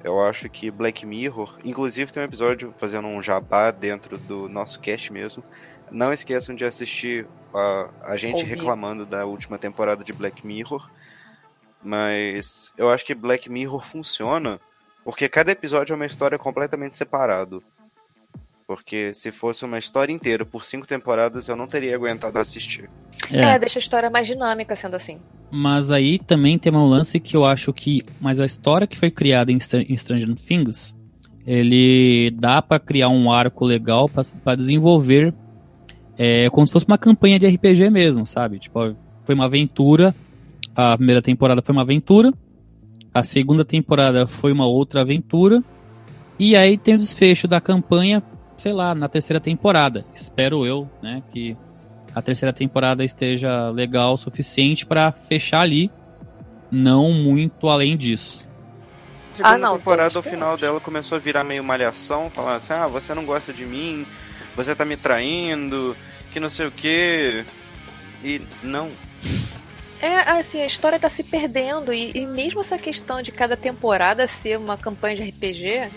eu 0.03 0.23
acho 0.23 0.49
que 0.49 0.69
Black 0.69 1.05
Mirror, 1.05 1.57
inclusive 1.63 2.11
tem 2.11 2.21
um 2.21 2.25
episódio 2.25 2.73
fazendo 2.77 3.07
um 3.07 3.21
jabá 3.21 3.71
dentro 3.71 4.17
do 4.17 4.47
nosso 4.47 4.79
cast 4.79 5.11
mesmo. 5.11 5.43
Não 5.91 6.13
esqueçam 6.13 6.55
de 6.55 6.65
assistir 6.65 7.27
a, 7.53 7.89
a 8.03 8.17
gente 8.17 8.35
Ouvir. 8.35 8.49
reclamando 8.49 9.05
da 9.05 9.25
última 9.25 9.57
temporada 9.57 10.03
de 10.03 10.13
Black 10.13 10.45
Mirror. 10.45 10.89
Mas 11.81 12.71
eu 12.77 12.89
acho 12.89 13.05
que 13.05 13.13
Black 13.13 13.49
Mirror 13.49 13.83
funciona 13.85 14.59
porque 15.03 15.27
cada 15.27 15.51
episódio 15.51 15.93
é 15.93 15.95
uma 15.95 16.05
história 16.05 16.39
completamente 16.39 16.97
separado. 16.97 17.61
Porque 18.75 19.13
se 19.13 19.31
fosse 19.31 19.63
uma 19.63 19.77
história 19.77 20.11
inteira 20.11 20.43
por 20.43 20.65
cinco 20.65 20.87
temporadas, 20.87 21.47
eu 21.47 21.55
não 21.55 21.67
teria 21.67 21.95
aguentado 21.95 22.39
assistir. 22.39 22.89
É. 23.31 23.59
deixa 23.59 23.77
a 23.77 23.81
história 23.81 24.09
mais 24.09 24.25
dinâmica 24.25 24.75
sendo 24.75 24.95
assim. 24.95 25.19
Mas 25.51 25.91
aí 25.91 26.17
também 26.17 26.57
tem 26.57 26.73
um 26.73 26.87
lance 26.87 27.19
que 27.19 27.37
eu 27.37 27.45
acho 27.45 27.71
que. 27.71 28.01
Mas 28.19 28.39
a 28.39 28.45
história 28.47 28.87
que 28.87 28.97
foi 28.97 29.11
criada 29.11 29.51
em, 29.51 29.59
Str- 29.59 29.85
em 29.87 29.95
Stranger 29.95 30.33
Things, 30.33 30.95
ele 31.45 32.31
dá 32.31 32.63
pra 32.63 32.79
criar 32.79 33.09
um 33.09 33.31
arco 33.31 33.63
legal 33.63 34.09
pra 34.43 34.55
desenvolver. 34.55 35.31
É 36.17 36.49
como 36.49 36.65
se 36.65 36.73
fosse 36.73 36.87
uma 36.87 36.97
campanha 36.97 37.37
de 37.37 37.45
RPG 37.47 37.91
mesmo, 37.91 38.25
sabe? 38.25 38.57
Tipo, 38.57 38.95
foi 39.23 39.35
uma 39.35 39.45
aventura. 39.45 40.15
A 40.75 40.97
primeira 40.97 41.21
temporada 41.21 41.61
foi 41.61 41.73
uma 41.73 41.83
aventura. 41.83 42.33
A 43.13 43.21
segunda 43.21 43.63
temporada 43.63 44.25
foi 44.25 44.51
uma 44.51 44.65
outra 44.65 45.01
aventura. 45.01 45.63
E 46.39 46.55
aí 46.55 46.75
tem 46.75 46.95
o 46.95 46.97
desfecho 46.97 47.47
da 47.47 47.61
campanha, 47.61 48.23
sei 48.57 48.73
lá, 48.73 48.93
na 48.95 49.07
terceira 49.07 49.39
temporada. 49.39 50.05
Espero 50.13 50.65
eu, 50.65 50.89
né? 51.01 51.21
Que 51.31 51.55
a 52.13 52.21
terceira 52.21 52.53
temporada 52.53 53.03
esteja 53.03 53.69
legal 53.69 54.13
o 54.13 54.17
suficiente 54.17 54.85
pra 54.85 55.11
fechar 55.11 55.61
ali, 55.61 55.91
não 56.71 57.11
muito 57.11 57.67
além 57.69 57.97
disso. 57.97 58.41
A 59.31 59.35
segunda 59.35 59.55
Ah, 59.55 59.57
não, 59.57 59.77
temporada, 59.77 60.19
o 60.19 60.23
final 60.23 60.57
dela 60.57 60.79
começou 60.79 61.15
a 61.15 61.19
virar 61.19 61.43
meio 61.43 61.63
malhação, 61.63 62.29
falando 62.29 62.55
assim, 62.55 62.73
ah, 62.73 62.87
você 62.87 63.13
não 63.15 63.25
gosta 63.25 63.51
de 63.51 63.65
mim, 63.65 64.05
você 64.55 64.75
tá 64.75 64.85
me 64.85 64.95
traindo, 64.95 65.95
que 66.31 66.39
não 66.39 66.49
sei 66.49 66.67
o 66.67 66.71
quê. 66.71 67.43
E 68.23 68.41
não. 68.61 68.89
É, 69.99 70.17
assim, 70.31 70.61
a 70.61 70.65
história 70.65 70.99
tá 70.99 71.09
se 71.09 71.23
perdendo. 71.23 71.91
E, 71.93 72.11
e 72.15 72.25
mesmo 72.27 72.61
essa 72.61 72.77
questão 72.77 73.21
de 73.21 73.31
cada 73.31 73.57
temporada 73.57 74.27
ser 74.27 74.57
uma 74.59 74.77
campanha 74.77 75.15
de 75.15 75.23
RPG, 75.23 75.89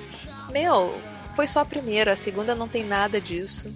meu, 0.50 0.94
foi 1.36 1.46
só 1.46 1.60
a 1.60 1.64
primeira. 1.64 2.14
A 2.14 2.16
segunda 2.16 2.54
não 2.54 2.66
tem 2.66 2.82
nada 2.84 3.20
disso. 3.20 3.70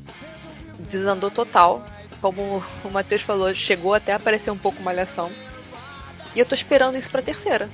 Desandou 0.79 1.31
total. 1.31 1.85
Como 2.21 2.65
o 2.85 2.91
Matheus 2.91 3.23
falou, 3.23 3.55
chegou 3.55 3.95
até 3.95 4.13
a 4.13 4.17
aparecer 4.17 4.51
um 4.51 4.59
pouco 4.59 4.83
malhação. 4.83 5.31
E 6.35 6.41
eu 6.41 6.47
tô 6.47 6.55
esperando 6.55 6.97
isso 6.97 7.11
pra 7.11 7.23
terceira. 7.23 7.69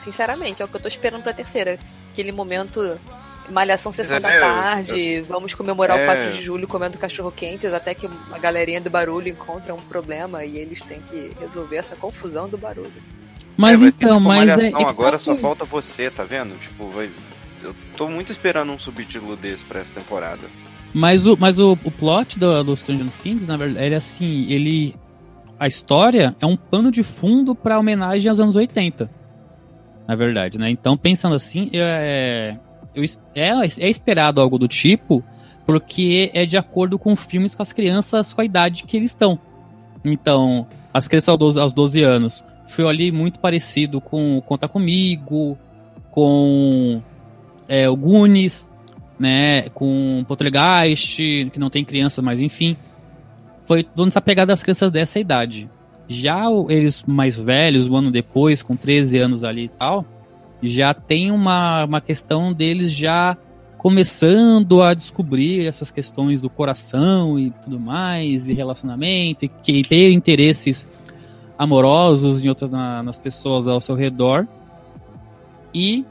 Sinceramente, 0.00 0.60
é 0.62 0.64
o 0.64 0.68
que 0.68 0.76
eu 0.76 0.80
tô 0.80 0.88
esperando 0.88 1.22
pra 1.22 1.32
terceira. 1.32 1.78
Aquele 2.12 2.32
momento. 2.32 2.98
Malhação 3.50 3.90
sessão 3.90 4.14
Mas 4.14 4.22
da 4.22 4.32
é, 4.32 4.36
eu- 4.36 4.40
tarde, 4.40 5.20
vamos 5.22 5.52
comemorar 5.52 5.98
É. 5.98 6.02
o 6.02 6.06
4 6.06 6.32
de 6.32 6.40
julho 6.42 6.68
comendo 6.68 6.96
cachorro 6.96 7.30
quentes, 7.32 7.74
até 7.74 7.92
que 7.92 8.08
a 8.30 8.38
galerinha 8.38 8.80
do 8.80 8.88
barulho 8.88 9.28
encontra 9.28 9.74
um 9.74 9.80
problema 9.80 10.44
e 10.44 10.56
eles 10.58 10.80
têm 10.82 11.00
que 11.10 11.32
resolver 11.40 11.76
essa 11.76 11.96
confusão 11.96 12.48
do 12.48 12.56
barulho. 12.56 12.92
Mas 13.56 13.82
É, 13.82 13.86
ter, 13.90 14.04
então, 14.06 14.20
mas 14.20 14.48
é. 14.48 14.56
Malhação, 14.56 14.88
agora 14.88 15.16
então, 15.16 15.18
só 15.18 15.36
falta 15.36 15.64
você, 15.64 16.08
tá 16.08 16.22
vendo? 16.22 16.56
Tipo, 16.60 16.88
vai. 16.90 17.10
Eu 17.62 17.74
tô 17.96 18.08
muito 18.08 18.32
esperando 18.32 18.72
um 18.72 18.78
subtítulo 18.78 19.36
desse 19.36 19.64
pra 19.64 19.80
essa 19.80 19.92
temporada. 19.92 20.40
Mas 20.92 21.26
o, 21.26 21.36
mas 21.38 21.58
o, 21.58 21.72
o 21.84 21.90
plot 21.90 22.38
do, 22.38 22.62
do 22.64 22.76
Stranger 22.76 23.06
Things, 23.22 23.46
na 23.46 23.56
verdade, 23.56 23.86
ele 23.86 23.94
é 23.94 23.98
assim, 23.98 24.50
ele. 24.50 24.94
A 25.58 25.66
história 25.66 26.34
é 26.40 26.46
um 26.46 26.56
pano 26.56 26.90
de 26.90 27.02
fundo 27.02 27.54
pra 27.54 27.78
homenagem 27.78 28.28
aos 28.28 28.40
anos 28.40 28.56
80. 28.56 29.08
Na 30.06 30.16
verdade, 30.16 30.58
né? 30.58 30.68
Então, 30.68 30.96
pensando 30.96 31.34
assim, 31.34 31.70
é, 31.72 32.56
eu 32.94 33.04
é, 33.34 33.50
é 33.78 33.88
esperado 33.88 34.40
algo 34.40 34.58
do 34.58 34.66
tipo, 34.66 35.24
porque 35.64 36.30
é 36.34 36.44
de 36.44 36.56
acordo 36.56 36.98
com 36.98 37.14
filmes 37.14 37.54
com 37.54 37.62
as 37.62 37.72
crianças 37.72 38.32
com 38.32 38.40
a 38.40 38.44
idade 38.44 38.84
que 38.84 38.96
eles 38.96 39.12
estão. 39.12 39.38
Então, 40.04 40.66
as 40.92 41.06
crianças 41.06 41.28
aos 41.28 41.38
12, 41.38 41.60
aos 41.60 41.72
12 41.72 42.02
anos 42.02 42.44
foi 42.66 42.88
ali 42.88 43.12
muito 43.12 43.38
parecido 43.38 44.00
com 44.00 44.42
Conta 44.44 44.66
Comigo, 44.66 45.56
com 46.10 47.00
é, 47.72 47.88
o 47.88 47.96
Goonies, 47.96 48.68
né, 49.18 49.70
com 49.70 50.22
Poltergeist, 50.28 51.16
que 51.50 51.58
não 51.58 51.70
tem 51.70 51.82
criança, 51.82 52.20
mas 52.20 52.38
enfim. 52.38 52.76
Foi 53.64 53.82
toda 53.82 54.08
essa 54.08 54.20
pegada 54.20 54.52
das 54.52 54.62
crianças 54.62 54.90
dessa 54.92 55.18
idade. 55.18 55.70
Já 56.06 56.42
eles 56.68 57.02
mais 57.06 57.40
velhos, 57.40 57.88
um 57.88 57.96
ano 57.96 58.10
depois, 58.10 58.62
com 58.62 58.76
13 58.76 59.16
anos 59.16 59.42
ali 59.42 59.64
e 59.64 59.68
tal, 59.68 60.04
já 60.62 60.92
tem 60.92 61.30
uma, 61.30 61.84
uma 61.86 62.00
questão 62.02 62.52
deles 62.52 62.92
já 62.92 63.38
começando 63.78 64.82
a 64.82 64.92
descobrir 64.92 65.66
essas 65.66 65.90
questões 65.90 66.42
do 66.42 66.50
coração 66.50 67.38
e 67.38 67.50
tudo 67.64 67.80
mais, 67.80 68.48
e 68.48 68.52
relacionamento, 68.52 69.46
e 69.46 69.48
que 69.48 69.82
ter 69.82 70.10
interesses 70.12 70.86
amorosos 71.56 72.44
em 72.44 72.50
outras, 72.50 72.70
na- 72.70 73.02
nas 73.02 73.18
pessoas 73.18 73.66
ao 73.66 73.80
seu 73.80 73.94
redor. 73.94 74.46
E 75.72 76.04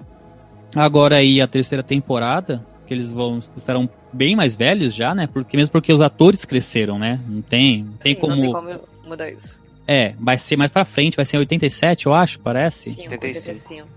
agora 0.75 1.17
aí 1.17 1.41
a 1.41 1.47
terceira 1.47 1.83
temporada, 1.83 2.65
que 2.87 2.93
eles 2.93 3.11
vão 3.11 3.39
estarão 3.55 3.89
bem 4.13 4.35
mais 4.35 4.55
velhos 4.55 4.93
já, 4.93 5.13
né? 5.15 5.27
Porque 5.27 5.55
mesmo 5.57 5.71
porque 5.71 5.91
os 5.93 6.01
atores 6.01 6.43
cresceram, 6.45 6.97
né? 6.99 7.19
Não 7.27 7.41
tem, 7.41 7.83
não 7.83 7.93
tem 7.93 8.13
Sim, 8.15 8.19
como 8.19 8.35
Não 8.35 8.41
tem 8.41 8.51
como 8.51 8.79
mudar 9.07 9.29
isso. 9.29 9.61
é, 9.87 10.13
vai 10.19 10.37
ser 10.37 10.55
mais 10.57 10.71
pra 10.71 10.83
frente, 10.85 11.15
vai 11.15 11.25
ser 11.25 11.37
em 11.37 11.39
87, 11.41 12.05
eu 12.07 12.13
acho, 12.13 12.39
parece. 12.39 12.89
5, 12.91 13.11
85. 13.11 13.49
85. 13.49 13.87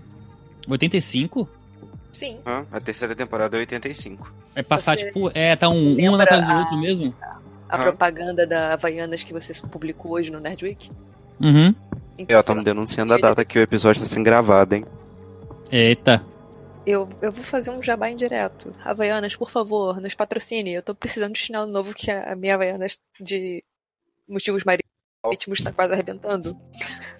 85? 0.67 1.49
Sim. 2.11 2.37
Hã? 2.45 2.65
A 2.71 2.79
terceira 2.79 3.13
temporada 3.15 3.57
é 3.57 3.59
85. 3.59 4.33
Vai 4.53 4.63
passar, 4.63 4.97
Você 4.97 5.05
tipo, 5.07 5.29
é, 5.33 5.55
tá 5.55 5.67
um, 5.69 5.97
um 5.99 6.15
atrás 6.15 6.45
do 6.45 6.51
a- 6.51 6.59
outro 6.59 6.77
mesmo? 6.79 7.13
A 7.67 7.75
Ah. 7.75 7.79
propaganda 7.79 8.47
da 8.47 8.73
Havaianas 8.73 9.21
que 9.23 9.33
você 9.33 9.51
publicou 9.67 10.13
hoje 10.13 10.31
no 10.31 10.39
Nerdweek. 10.39 10.89
Uhum. 11.41 11.75
Então, 12.17 12.37
Eu 12.37 12.43
tô 12.43 12.55
me 12.55 12.63
denunciando 12.63 13.13
a 13.13 13.17
data 13.17 13.43
que 13.43 13.59
o 13.59 13.61
episódio 13.61 14.01
tá 14.01 14.07
sendo 14.07 14.23
gravado, 14.23 14.75
hein? 14.75 14.85
Eita. 15.69 16.23
Eu, 16.85 17.07
eu 17.21 17.31
vou 17.31 17.43
fazer 17.43 17.69
um 17.71 17.81
jabá 17.81 18.09
indireto. 18.09 18.73
Havaianas, 18.83 19.35
por 19.35 19.49
favor, 19.49 19.99
nos 20.01 20.13
patrocine. 20.15 20.73
Eu 20.73 20.83
tô 20.83 20.93
precisando 20.95 21.33
de 21.33 21.39
chinelo 21.39 21.67
novo 21.67 21.93
que 21.93 22.09
a 22.11 22.35
minha 22.35 22.55
Havaianas 22.55 22.99
de 23.19 23.63
motivos 24.27 24.63
marítimos 24.63 25.61
tá 25.63 25.71
quase 25.71 25.93
arrebentando. 25.93 26.55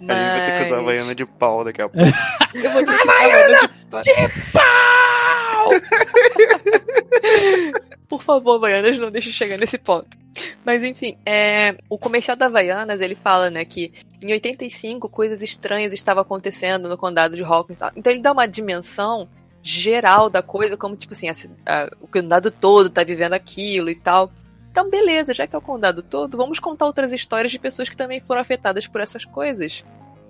gente 0.00 0.06
vai 0.06 0.50
ter 0.50 0.56
que 0.56 0.62
usar 0.66 0.66
a 0.66 0.70
Mas- 0.70 0.78
Havaiana 0.78 1.14
de 1.14 1.26
pau 1.26 1.64
daqui 1.64 1.82
a 1.82 1.88
pouco. 1.90 2.08
Eu 2.54 2.70
vou 2.70 2.84
ter 2.84 2.96
que 2.96 3.02
Havaiana 3.08 3.68
de 4.02 4.52
pau! 4.52 5.70
Por 8.08 8.22
favor, 8.22 8.56
Havaianas, 8.56 8.98
não 8.98 9.10
deixe 9.10 9.32
chegar 9.32 9.58
nesse 9.58 9.78
ponto. 9.78 10.16
Mas 10.64 10.84
enfim, 10.84 11.16
é, 11.26 11.76
o 11.88 11.98
comercial 11.98 12.36
da 12.36 12.46
Havaianas, 12.46 13.00
ele 13.00 13.14
fala, 13.14 13.50
né, 13.50 13.64
que 13.64 13.92
em 14.22 14.32
85 14.32 15.08
coisas 15.08 15.42
estranhas 15.42 15.92
estavam 15.92 16.22
acontecendo 16.22 16.88
no 16.88 16.96
condado 16.96 17.36
de 17.36 17.42
Hawkins. 17.42 17.78
Então 17.96 18.12
ele 18.12 18.22
dá 18.22 18.32
uma 18.32 18.46
dimensão 18.46 19.28
geral 19.66 20.30
da 20.30 20.42
coisa, 20.42 20.76
como 20.76 20.94
tipo 20.96 21.12
assim, 21.12 21.28
a 21.28 21.34
a- 21.66 21.90
o 22.00 22.06
condado 22.06 22.50
todo 22.50 22.88
tá 22.88 23.02
vivendo 23.02 23.32
aquilo 23.32 23.90
e 23.90 23.96
tal. 23.98 24.30
Então 24.70 24.88
beleza, 24.90 25.34
já 25.34 25.46
que 25.46 25.54
é 25.56 25.58
o 25.58 25.62
condado 25.62 26.02
todo, 26.02 26.36
vamos 26.36 26.60
contar 26.60 26.84
outras 26.86 27.12
histórias 27.12 27.50
de 27.50 27.58
pessoas 27.58 27.88
que 27.88 27.96
também 27.96 28.20
foram 28.20 28.40
afetadas 28.40 28.86
por 28.86 29.00
essas 29.00 29.24
coisas. 29.24 29.84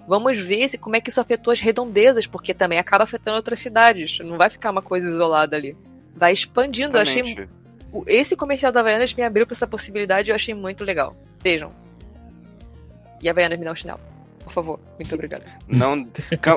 Vamos 0.09 0.39
ver 0.39 0.69
se, 0.69 0.79
como 0.79 0.95
é 0.97 1.01
que 1.01 1.11
isso 1.11 1.21
afetou 1.21 1.53
as 1.53 1.61
redondezas, 1.61 2.27
porque 2.29 2.55
também 2.55 2.79
acaba 2.79 3.05
afetando 3.05 3.37
outras 3.37 3.59
cidades. 3.59 4.21
Não 4.21 4.39
vai 4.39 4.49
ficar 4.49 4.71
uma 4.71 4.81
coisa 4.83 5.09
isolada 5.09 5.57
ali. 5.57 5.77
Vai 6.15 6.33
expandindo. 6.33 6.97
Eu 6.97 7.03
achei 7.03 7.23
Esse 8.07 8.37
comercial 8.37 8.71
da 8.71 8.81
Havaianas 8.81 9.13
me 9.15 9.23
abriu 9.25 9.47
pra 9.47 9.55
essa 9.55 9.67
possibilidade 9.67 10.29
e 10.29 10.31
eu 10.31 10.37
achei 10.37 10.55
muito 10.55 10.85
legal. 10.85 11.17
Vejam. 11.43 11.73
E 13.21 13.29
a 13.29 13.33
Havaianas 13.33 13.59
me 13.59 13.65
dá 13.65 13.73
um 13.73 13.77
chinelo. 13.77 14.01
Por 14.45 14.53
favor. 14.53 14.79
Muito 14.99 15.13
obrigada. 15.15 15.45
Não, 15.67 16.07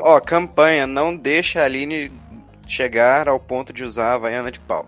ó, 0.04 0.20
campanha, 0.20 0.86
não 0.86 1.16
deixa 1.16 1.62
a 1.62 1.66
Aline 1.66 2.12
chegar 2.70 3.28
ao 3.28 3.40
ponto 3.40 3.74
de 3.74 3.84
usar 3.84 4.12
a 4.12 4.14
Havaiana 4.14 4.52
de 4.52 4.60
pau. 4.60 4.88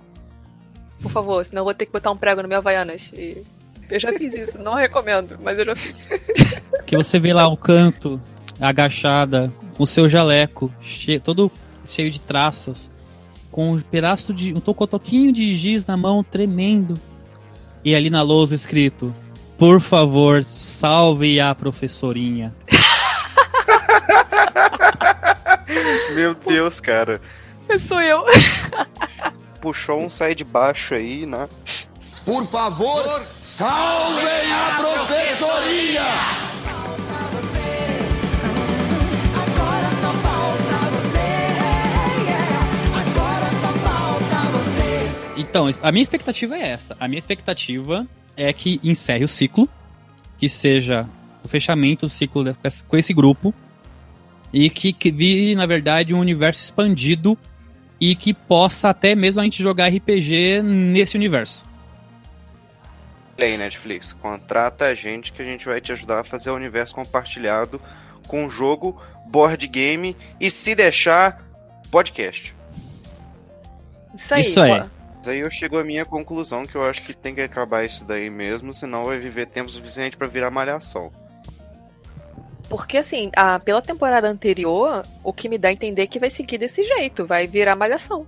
Por 1.02 1.12
favor, 1.12 1.44
senão 1.44 1.62
eu 1.62 1.65
vou 1.65 1.74
ter 1.74 1.88
que 1.88 1.91
botar 1.91 2.12
um 2.12 2.17
prego 2.17 2.44
no 2.44 2.48
meu 2.48 2.60
Havaianas. 2.60 3.12
E 3.13 3.44
eu 3.89 4.00
já 4.00 4.13
fiz 4.13 4.36
isso. 4.36 4.60
Não 4.60 4.76
recomendo, 4.76 5.38
mas 5.41 5.58
eu 5.58 5.65
já 5.65 5.76
fiz. 5.76 6.08
Que 6.86 6.96
você 6.96 7.20
vê 7.20 7.34
lá 7.34 7.48
o 7.48 7.58
canto, 7.58 8.22
agachada, 8.60 9.52
com 9.76 9.84
o 9.84 9.88
seu 9.88 10.08
jaleco, 10.08 10.72
che- 10.82 11.20
todo 11.20 11.52
cheio 11.84 12.12
de 12.12 12.22
traças, 12.22 12.89
com 13.52 13.74
um 13.74 13.80
pedaço 13.80 14.32
de. 14.34 14.54
um 14.54 14.60
tocotoquinho 14.60 15.34
de 15.34 15.56
giz 15.56 15.84
na 15.86 15.98
mão, 15.98 16.24
tremendo. 16.24 16.94
E 17.84 17.96
ali 17.96 18.12
na 18.12 18.22
lousa 18.22 18.54
escrito: 18.54 19.13
Por 19.58 19.82
favor, 19.82 20.44
salve 20.44 21.39
a 21.39 21.56
professorinha. 21.56 22.54
Meu 26.13 26.36
Deus, 26.36 26.80
cara. 26.80 27.20
Sou 27.88 28.02
eu. 28.02 28.26
Puxou 29.62 30.02
um 30.02 30.10
sai 30.10 30.36
de 30.36 30.43
baixo 30.43 30.93
aí, 30.93 31.26
né? 31.26 31.47
Por 32.26 32.45
favor, 32.47 33.24
salvem 33.39 34.52
a 34.52 34.78
professoria! 34.78 36.02
Agora 39.34 39.89
só 40.02 40.13
falta 40.13 40.78
você. 40.91 41.30
Agora 43.00 43.50
só 43.62 43.74
falta 43.80 44.38
você. 44.58 45.41
Então, 45.41 45.69
a 45.82 45.91
minha 45.91 46.04
expectativa 46.04 46.56
é 46.56 46.67
essa. 46.69 46.95
A 47.00 47.08
minha 47.08 47.17
expectativa 47.19 48.06
é 48.36 48.52
que 48.54 48.80
encerre 48.84 49.24
o 49.24 49.28
ciclo, 49.28 49.67
que 50.38 50.47
seja 50.50 51.08
o 51.43 51.47
fechamento 51.47 52.06
do 52.06 52.10
ciclo 52.10 52.43
de- 52.43 52.54
com 52.54 52.67
esse- 52.67 52.84
com 52.84 52.97
esse 52.97 53.13
grupo, 53.13 53.54
e 54.54 54.69
que, 54.69 54.93
que 54.93 55.12
vire, 55.12 55.56
na 55.56 55.65
verdade, 55.65 56.13
um 56.13 56.19
universo 56.19 56.62
expandido 56.63 57.38
e 58.01 58.15
que 58.15 58.33
possa 58.33 58.89
até 58.89 59.13
mesmo 59.13 59.39
a 59.39 59.43
gente 59.43 59.61
jogar 59.61 59.87
RPG 59.87 60.63
nesse 60.63 61.15
universo. 61.15 61.63
Play 63.37 63.57
Netflix, 63.57 64.11
contrata 64.11 64.85
a 64.85 64.95
gente 64.95 65.31
que 65.31 65.41
a 65.41 65.45
gente 65.45 65.65
vai 65.65 65.79
te 65.79 65.91
ajudar 65.91 66.21
a 66.21 66.23
fazer 66.23 66.49
o 66.49 66.55
universo 66.55 66.95
compartilhado 66.95 67.79
com 68.27 68.49
jogo, 68.49 68.99
board 69.27 69.67
game 69.67 70.17
e 70.39 70.49
se 70.49 70.73
deixar, 70.73 71.45
podcast. 71.91 72.55
Isso 74.15 74.33
aí. 74.33 74.41
Isso 74.41 74.61
aí. 74.61 74.81
pô. 74.81 74.89
Mas 75.17 75.27
aí 75.27 75.39
eu 75.39 75.51
chego 75.51 75.77
à 75.77 75.83
minha 75.83 76.03
conclusão 76.03 76.63
que 76.63 76.75
eu 76.75 76.83
acho 76.83 77.03
que 77.03 77.13
tem 77.13 77.35
que 77.35 77.41
acabar 77.41 77.85
isso 77.85 78.03
daí 78.03 78.27
mesmo, 78.27 78.73
senão 78.73 79.05
vai 79.05 79.19
viver 79.19 79.45
tempo 79.45 79.69
suficiente 79.69 80.17
pra 80.17 80.27
virar 80.27 80.49
malhação. 80.49 81.11
Porque 82.71 82.97
assim, 82.97 83.29
a, 83.36 83.60
pela 83.60 83.81
temporada 83.81 84.27
anterior, 84.29 85.03
o 85.23 85.31
que 85.34 85.47
me 85.49 85.57
dá 85.57 85.67
a 85.67 85.71
entender 85.73 86.03
é 86.03 86.07
que 86.07 86.19
vai 86.19 86.29
seguir 86.29 86.57
desse 86.57 86.81
jeito. 86.84 87.25
Vai 87.25 87.45
virar 87.45 87.75
malhação. 87.75 88.25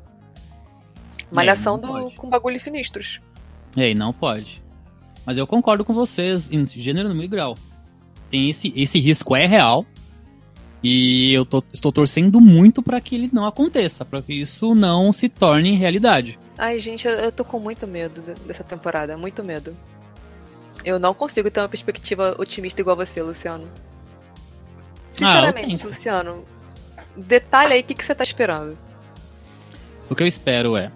Malhação 1.31 1.77
É, 1.77 1.81
não 1.81 1.93
do, 1.93 2.01
pode. 2.03 2.15
com 2.15 2.29
bagulhos 2.29 2.61
sinistros. 2.61 3.19
E 3.75 3.81
aí, 3.81 3.95
não 3.95 4.11
pode. 4.13 4.61
Mas 5.25 5.37
eu 5.37 5.47
concordo 5.47 5.83
com 5.85 5.93
vocês 5.93 6.51
em 6.51 6.67
gênero, 6.67 7.07
número 7.07 7.25
e 7.25 7.29
grau. 7.29 7.57
Tem 8.29 8.49
esse, 8.49 8.71
esse 8.75 8.99
risco 8.99 9.35
é 9.35 9.45
real. 9.47 9.85
E 10.83 11.31
eu 11.33 11.45
tô- 11.45 11.63
estou 11.71 11.93
torcendo 11.93 12.41
muito 12.41 12.83
para 12.83 12.99
que 12.99 13.15
ele 13.15 13.29
não 13.31 13.45
aconteça, 13.47 14.03
para 14.03 14.21
que 14.21 14.33
isso 14.33 14.75
não 14.75 15.13
se 15.13 15.29
torne 15.29 15.77
realidade. 15.77 16.37
Ai, 16.57 16.77
gente, 16.79 17.07
eu, 17.07 17.13
eu 17.13 17.31
tô 17.31 17.45
com 17.45 17.57
muito 17.57 17.87
medo 17.87 18.21
de- 18.21 18.41
dessa 18.41 18.63
temporada. 18.65 19.17
Muito 19.17 19.41
medo. 19.43 19.75
Eu 20.83 20.99
não 20.99 21.13
consigo 21.13 21.49
ter 21.49 21.61
uma 21.61 21.69
perspectiva 21.69 22.35
otimista 22.37 22.81
igual 22.81 22.97
você, 22.97 23.21
Luciano. 23.21 23.69
Sinceramente, 25.13 25.59
Ah, 25.59 25.63
eu 25.63 25.69
tento. 25.69 25.87
Luciano, 25.87 26.45
detalhe 27.15 27.73
aí 27.73 27.81
o 27.81 27.83
que, 27.83 27.93
que 27.93 28.03
você 28.03 28.13
tá 28.13 28.23
esperando. 28.23 28.77
O 30.09 30.15
que 30.15 30.23
eu 30.23 30.27
espero 30.27 30.75
é 30.75 30.91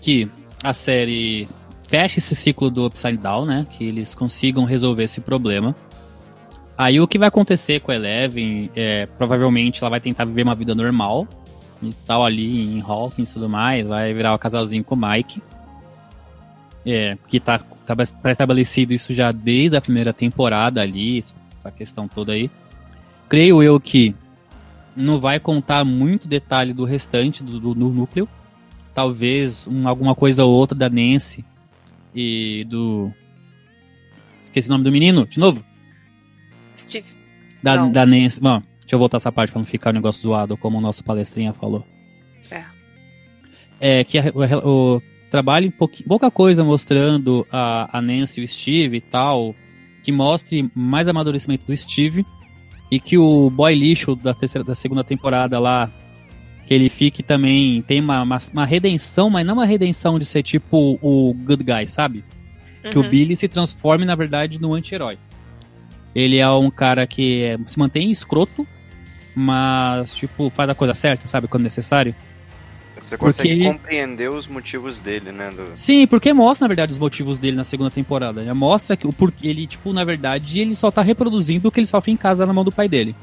que 0.00 0.30
a 0.62 0.72
série 0.72 1.48
feche 1.88 2.18
esse 2.18 2.34
ciclo 2.36 2.70
do 2.70 2.86
Upside 2.86 3.16
Down, 3.16 3.46
né? 3.46 3.66
Que 3.70 3.84
eles 3.84 4.14
consigam 4.14 4.64
resolver 4.64 5.04
esse 5.04 5.20
problema. 5.20 5.74
Aí 6.76 7.00
o 7.00 7.08
que 7.08 7.18
vai 7.18 7.28
acontecer 7.28 7.80
com 7.80 7.90
a 7.90 7.96
Eleven 7.96 8.70
é 8.76 9.06
provavelmente 9.06 9.82
ela 9.82 9.90
vai 9.90 10.00
tentar 10.00 10.24
viver 10.24 10.44
uma 10.44 10.54
vida 10.54 10.74
normal 10.74 11.26
e 11.82 11.92
tal 12.06 12.24
ali 12.24 12.78
em 12.78 12.80
Hawkins 12.80 13.30
e 13.30 13.34
tudo 13.34 13.48
mais, 13.48 13.86
vai 13.86 14.12
virar 14.14 14.34
um 14.34 14.38
casalzinho 14.38 14.84
com 14.84 14.94
o 14.94 14.98
Mike. 14.98 15.42
É, 16.86 17.18
que 17.26 17.40
tá, 17.40 17.58
tá 17.58 18.30
estabelecido 18.30 18.94
isso 18.94 19.12
já 19.12 19.30
desde 19.32 19.76
a 19.76 19.80
primeira 19.80 20.12
temporada 20.12 20.80
ali, 20.80 21.18
essa 21.18 21.70
questão 21.70 22.06
toda 22.06 22.32
aí. 22.32 22.50
Creio 23.28 23.62
eu 23.62 23.78
que 23.78 24.14
não 24.96 25.20
vai 25.20 25.38
contar 25.38 25.84
muito 25.84 26.26
detalhe 26.26 26.72
do 26.72 26.84
restante 26.84 27.42
do, 27.42 27.60
do- 27.60 27.74
do 27.74 27.88
núcleo. 27.90 28.28
Talvez 28.94 29.66
um- 29.66 29.86
alguma 29.86 30.14
coisa 30.14 30.44
ou 30.44 30.52
outra 30.52 30.76
da 30.76 30.88
Nancy 30.88 31.44
e 32.14 32.64
do. 32.68 33.12
Esqueci 34.42 34.68
o 34.68 34.72
nome 34.72 34.84
do 34.84 34.90
menino, 34.92 35.26
de 35.26 35.38
novo? 35.38 35.62
Steve. 36.76 37.06
Da, 37.62 37.76
Não. 37.76 37.92
da 37.92 38.06
Nancy. 38.06 38.40
Bom, 38.40 38.60
deixa 38.80 38.94
eu 38.94 38.98
voltar 38.98 39.18
essa 39.18 39.30
parte 39.30 39.50
pra 39.52 39.58
não 39.60 39.66
ficar 39.66 39.90
o 39.90 39.92
negócio 39.92 40.22
zoado, 40.22 40.56
como 40.56 40.78
o 40.78 40.80
nosso 40.80 41.04
palestrinha 41.04 41.52
falou. 41.52 41.84
É. 42.50 42.64
É 43.80 44.04
que 44.04 44.18
a- 44.18 44.32
o, 44.64 44.96
o 44.96 45.02
trabalho 45.30 45.72
pouca 46.08 46.30
coisa 46.30 46.64
mostrando 46.64 47.46
a, 47.52 47.98
a 47.98 48.00
Nancy 48.02 48.40
e 48.40 48.44
o 48.44 48.48
Steve 48.48 48.96
e 48.96 49.00
tal, 49.00 49.54
que 50.02 50.10
mostre 50.10 50.68
mais 50.74 51.06
amadurecimento 51.06 51.66
do 51.66 51.76
Steve 51.76 52.24
e 52.90 52.98
que 52.98 53.18
o 53.18 53.50
boy 53.50 53.74
lixo 53.74 54.14
da, 54.16 54.32
terceira, 54.34 54.64
da 54.64 54.74
segunda 54.74 55.04
temporada 55.04 55.58
lá, 55.58 55.90
que 56.66 56.72
ele 56.74 56.88
fique 56.88 57.22
também, 57.22 57.82
tem 57.82 58.00
uma, 58.00 58.22
uma, 58.22 58.38
uma 58.52 58.64
redenção, 58.66 59.28
mas 59.30 59.46
não 59.46 59.54
uma 59.54 59.64
redenção 59.66 60.18
de 60.18 60.24
ser 60.24 60.42
tipo 60.42 60.98
o 61.02 61.32
good 61.34 61.64
guy, 61.64 61.86
sabe? 61.86 62.24
Que 62.90 62.98
o 62.98 63.02
Uhum. 63.02 63.08
Billy 63.08 63.36
se 63.36 63.48
transforme, 63.48 64.04
na 64.04 64.14
verdade, 64.14 64.60
no 64.60 64.74
anti-herói. 64.74 65.18
Ele 66.14 66.38
é 66.38 66.48
um 66.50 66.70
cara 66.70 67.06
que 67.06 67.42
é- 67.42 67.58
se 67.66 67.78
mantém 67.78 68.10
escroto, 68.10 68.66
mas, 69.34 70.14
tipo, 70.14 70.50
faz 70.50 70.68
a 70.70 70.74
coisa 70.74 70.94
certa, 70.94 71.26
sabe? 71.26 71.48
Quando 71.48 71.62
necessário. 71.64 72.14
Você 73.08 73.16
consegue 73.16 73.48
Porque- 73.56 73.64
compreender 73.78 74.30
os 74.30 74.46
motivos 74.46 75.00
dele, 75.00 75.32
né? 75.32 75.48
do- 75.50 75.70
Sim, 75.74 76.06
porque 76.06 76.30
mostra, 76.34 76.64
na 76.64 76.68
verdade, 76.68 76.92
os 76.92 76.98
motivos 76.98 77.38
dele 77.38 77.56
na 77.56 77.64
segunda 77.64 77.90
temporada. 77.90 78.44
Já 78.44 78.54
mostra 78.54 78.96
que 78.98 79.06
o 79.06 79.12
porquê 79.14 79.48
ele, 79.48 79.66
tipo, 79.66 79.94
na 79.94 80.04
verdade, 80.04 80.58
ele 80.60 80.74
só 80.74 80.90
tá 80.90 81.00
reproduzindo 81.00 81.68
o 81.68 81.72
que 81.72 81.80
ele 81.80 81.86
sofre 81.86 82.12
em 82.12 82.16
casa 82.18 82.44
na 82.44 82.52
mão 82.52 82.64
do 82.64 82.70
pai 82.70 82.86
dele. 82.86 83.16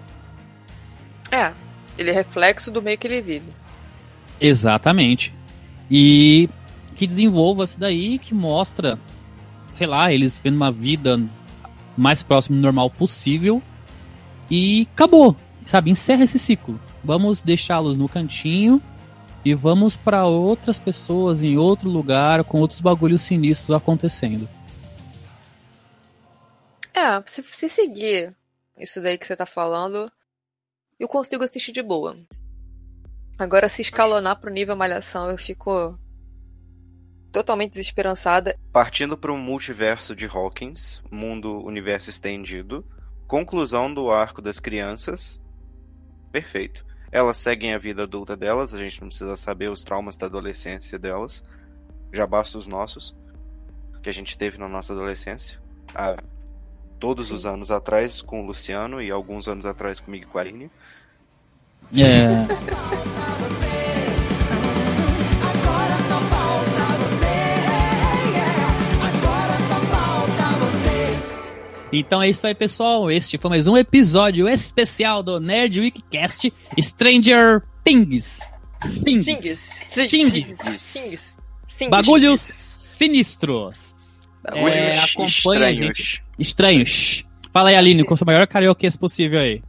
É, 1.32 1.52
ele 2.00 2.10
é 2.10 2.14
reflexo 2.14 2.72
do 2.72 2.82
meio 2.82 2.98
que 2.98 3.06
ele 3.06 3.22
vive. 3.22 3.46
Exatamente. 4.42 5.32
E 5.90 6.50
que 6.96 7.06
desenvolva 7.06 7.66
isso 7.66 7.80
daí, 7.80 8.18
que 8.18 8.34
mostra, 8.34 8.98
sei 9.74 9.86
lá, 9.86 10.12
eles 10.12 10.34
vivendo 10.36 10.56
uma 10.56 10.72
vida 10.72 11.22
mais 11.96 12.24
próximo 12.24 12.56
do 12.58 12.62
normal 12.64 12.90
possível. 12.90 13.62
E 14.50 14.88
acabou, 14.94 15.36
sabe? 15.66 15.92
Encerra 15.92 16.24
esse 16.24 16.40
ciclo. 16.40 16.80
Vamos 17.04 17.42
deixá-los 17.42 17.96
no 17.98 18.10
cantinho 18.10 18.82
e 19.46 19.54
vamos 19.54 19.96
pra 19.96 20.26
outras 20.26 20.80
pessoas 20.80 21.44
em 21.44 21.56
outro 21.56 21.88
lugar 21.88 22.44
com 22.44 22.60
outros 22.60 22.82
bagulhos 22.82 23.22
sinistros 23.22 23.78
acontecendo. 23.78 24.50
É, 26.92 27.22
se, 27.28 27.44
se 27.44 27.70
seguir 27.70 28.36
isso 28.78 29.02
daí 29.02 29.18
que 29.18 29.28
você 29.28 29.36
tá 29.36 29.46
falando, 29.46 30.12
eu 31.00 31.08
consigo 31.08 31.44
assistir 31.44 31.72
de 31.72 31.84
boa. 31.84 32.18
Agora, 33.38 33.70
se 33.70 33.82
escalonar 33.82 34.40
pro 34.40 34.52
nível 34.52 34.76
malhação, 34.76 35.30
eu 35.30 35.38
fico 35.38 36.00
totalmente 37.32 37.72
desesperançada. 37.72 38.58
Partindo 38.72 39.18
para 39.18 39.32
um 39.32 39.38
multiverso 39.38 40.16
de 40.16 40.26
Hawkins, 40.26 41.02
mundo 41.12 41.64
universo 41.66 42.10
estendido, 42.10 42.86
conclusão 43.28 43.94
do 43.94 44.10
arco 44.10 44.42
das 44.42 44.60
crianças. 44.60 45.40
Perfeito. 46.32 46.86
Elas 47.16 47.38
seguem 47.38 47.74
a 47.74 47.78
vida 47.78 48.04
adulta 48.04 48.36
delas, 48.36 48.74
a 48.74 48.78
gente 48.78 49.00
não 49.00 49.08
precisa 49.08 49.38
saber 49.38 49.70
os 49.70 49.86
traumas 49.86 50.18
da 50.18 50.26
adolescência 50.26 51.00
delas. 51.00 51.46
Já 52.12 52.28
basta 52.28 52.58
os 52.58 52.68
nossos, 52.68 53.16
que 54.04 54.10
a 54.10 54.12
gente 54.12 54.38
teve 54.38 54.58
na 54.58 54.68
nossa 54.68 54.92
adolescência. 54.92 55.58
Há 55.96 56.18
todos 57.00 57.32
os 57.32 57.46
anos 57.46 57.72
atrás 57.72 58.22
com 58.22 58.44
o 58.44 58.46
Luciano 58.46 59.02
e 59.02 59.10
alguns 59.10 59.48
anos 59.48 59.66
atrás 59.66 59.98
comigo 60.02 60.26
e 60.26 60.28
com 60.28 60.38
a 60.38 60.42
Aline. 60.42 60.70
É, 61.94 62.46
Então 71.98 72.22
é 72.22 72.28
isso 72.28 72.46
aí, 72.46 72.54
pessoal. 72.54 73.10
Este 73.10 73.38
foi 73.38 73.50
mais 73.50 73.68
um 73.68 73.78
episódio 73.78 74.50
especial 74.50 75.24
do 75.24 75.40
Nerd 75.40 75.80
Week 75.80 76.02
Cast 76.12 76.52
Stranger 76.78 77.64
Things. 77.86 78.42
Things. 79.06 79.26
Xingues. 79.26 79.80
Xingues. 80.10 80.60
Xingues. 80.78 81.38
Bagulhos 81.90 82.42
sinistros. 82.42 83.96
Bagulhos 84.44 84.76
É, 84.76 85.00
acompanha 85.00 85.68
a 85.68 85.72
estranhos. 85.72 86.22
Estranhos. 86.38 87.26
Fala 87.54 87.70
aí, 87.70 87.78
Aline, 87.78 88.04
com 88.04 88.14
o 88.14 88.18
seu 88.18 88.26
maior 88.26 88.46
karaokês 88.46 88.98
possível 88.98 89.40
aí. 89.40 89.64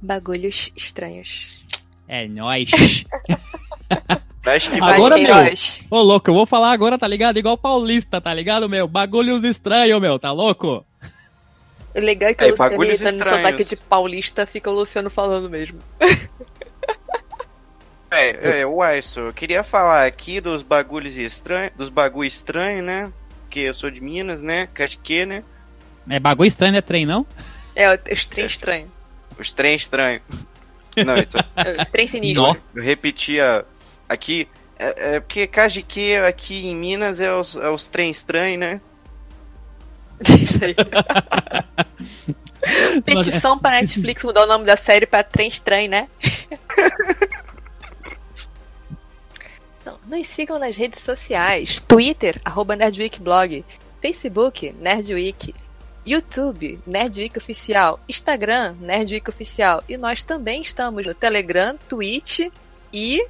Bagulhos 0.00 0.72
estranhos. 0.74 1.64
É 2.08 2.26
nóis. 2.26 2.70
Agora, 4.80 5.16
meu. 5.16 5.26
Queiroz, 5.26 5.86
Ô, 5.88 6.02
louco, 6.02 6.28
eu 6.28 6.34
vou 6.34 6.44
falar 6.44 6.72
agora, 6.72 6.98
tá 6.98 7.06
ligado? 7.06 7.36
Igual 7.36 7.56
paulista, 7.56 8.20
tá 8.20 8.34
ligado, 8.34 8.68
meu? 8.68 8.88
Bagulhos 8.88 9.44
estranhos, 9.44 10.00
meu, 10.00 10.18
tá 10.18 10.32
louco? 10.32 10.84
O 11.94 12.00
legal 12.00 12.30
é 12.30 12.34
que 12.34 12.44
É, 12.44 12.46
o 12.46 12.50
Luciano 12.50 12.70
bagulhos 12.70 13.00
imitando 13.00 13.18
no 13.18 13.24
estranhos. 13.24 13.46
sotaque 13.46 13.64
de 13.64 13.76
paulista, 13.76 14.46
fica 14.46 14.70
o 14.70 14.74
Luciano 14.74 15.10
falando 15.10 15.48
mesmo. 15.50 15.78
É, 18.14 18.60
é, 18.60 18.66
Wyson, 18.66 19.28
eu 19.28 19.32
queria 19.32 19.62
falar 19.64 20.04
aqui 20.04 20.38
dos 20.38 20.62
bagulhos 20.62 21.16
estranhos, 21.16 21.72
dos 21.74 21.88
bagulho 21.88 22.26
estranhos, 22.26 22.84
né? 22.84 23.10
Porque 23.40 23.60
eu 23.60 23.72
sou 23.72 23.90
de 23.90 24.02
Minas, 24.02 24.42
né? 24.42 24.68
Casque, 24.74 25.24
né? 25.24 25.42
É 26.08 26.20
bagulho 26.20 26.46
estranho, 26.46 26.72
não 26.72 26.78
é 26.78 26.82
trem, 26.82 27.06
não? 27.06 27.26
É, 27.74 27.88
os 28.12 28.26
trem 28.26 28.44
estranho. 28.44 28.92
Os 29.38 29.54
trem 29.54 29.74
estranhos. 29.74 30.20
Não, 31.06 31.14
isso, 31.14 31.38
É, 31.56 31.86
trem 31.86 32.06
sinistro. 32.06 32.48
Nó. 32.48 32.54
eu 32.74 32.82
repetia 32.82 33.64
aqui. 34.06 34.46
É, 34.78 35.14
é 35.14 35.20
porque 35.20 35.46
Cajique 35.46 36.14
aqui 36.16 36.66
em 36.66 36.76
Minas 36.76 37.18
é 37.18 37.32
os, 37.32 37.56
é 37.56 37.70
os 37.70 37.86
trem 37.86 38.10
estranhos, 38.10 38.60
né? 38.60 38.78
Aí. 40.62 40.74
Petição 43.04 43.58
pra 43.58 43.72
Netflix 43.72 44.22
mudar 44.22 44.44
o 44.44 44.46
nome 44.46 44.64
da 44.64 44.76
série 44.76 45.06
pra 45.06 45.22
Trem 45.22 45.48
Estranho, 45.48 45.90
né? 45.90 46.08
Não, 49.84 49.98
nos 50.06 50.26
sigam 50.28 50.58
nas 50.58 50.76
redes 50.76 51.02
sociais. 51.02 51.82
Twitter, 51.86 52.40
arroba 52.44 52.76
NerdWeekBlog. 52.76 53.64
Facebook, 54.00 54.72
NerdWeek. 54.80 55.54
YouTube, 56.06 56.80
NerdWeek 56.86 57.36
Oficial. 57.38 57.98
Instagram, 58.08 58.76
NerdWeek 58.80 59.28
Oficial. 59.28 59.82
E 59.88 59.96
nós 59.96 60.22
também 60.22 60.62
estamos 60.62 61.04
no 61.06 61.14
Telegram, 61.14 61.76
Twitch 61.88 62.40
e 62.92 63.26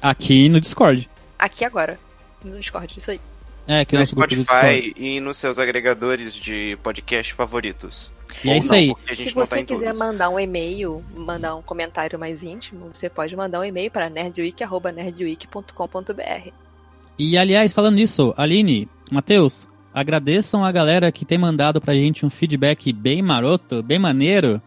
Aqui 0.00 0.48
no 0.48 0.60
Discord. 0.60 1.10
aqui 1.38 1.64
agora. 1.64 1.98
No 2.44 2.56
Discord, 2.56 2.94
isso 2.96 3.10
aí. 3.10 3.20
É, 3.68 3.80
aqui 3.80 3.94
no 3.94 3.98
No 3.98 4.00
nosso. 4.00 4.16
Spotify 4.16 4.94
e 4.96 5.20
nos 5.20 5.36
seus 5.36 5.58
agregadores 5.58 6.32
de 6.32 6.78
podcast 6.82 7.34
favoritos. 7.34 8.10
E 8.42 8.48
é 8.50 8.56
isso 8.56 8.68
não, 8.68 8.76
aí. 8.76 8.94
Se 9.14 9.26
tá 9.32 9.44
você 9.44 9.60
em 9.60 9.66
quiser 9.66 9.92
todos. 9.92 10.00
mandar 10.00 10.30
um 10.30 10.40
e-mail, 10.40 11.04
mandar 11.14 11.54
um 11.54 11.60
comentário 11.60 12.18
mais 12.18 12.42
íntimo, 12.42 12.88
você 12.92 13.10
pode 13.10 13.36
mandar 13.36 13.60
um 13.60 13.64
e-mail 13.64 13.90
para 13.90 14.08
nerdweek.nerdweek.com.br. 14.08 16.50
E 17.18 17.36
aliás, 17.36 17.74
falando 17.74 17.96
nisso, 17.96 18.32
Aline, 18.38 18.88
Matheus, 19.10 19.68
agradeçam 19.92 20.64
a 20.64 20.72
galera 20.72 21.12
que 21.12 21.26
tem 21.26 21.36
mandado 21.36 21.78
pra 21.80 21.94
gente 21.94 22.24
um 22.24 22.30
feedback 22.30 22.90
bem 22.92 23.20
maroto, 23.20 23.82
bem 23.82 23.98
maneiro, 23.98 24.62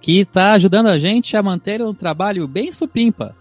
que 0.00 0.24
tá 0.24 0.52
ajudando 0.52 0.86
a 0.88 0.98
gente 0.98 1.36
a 1.36 1.42
manter 1.42 1.82
um 1.82 1.94
trabalho 1.94 2.46
bem 2.46 2.70
supimpa. 2.70 3.34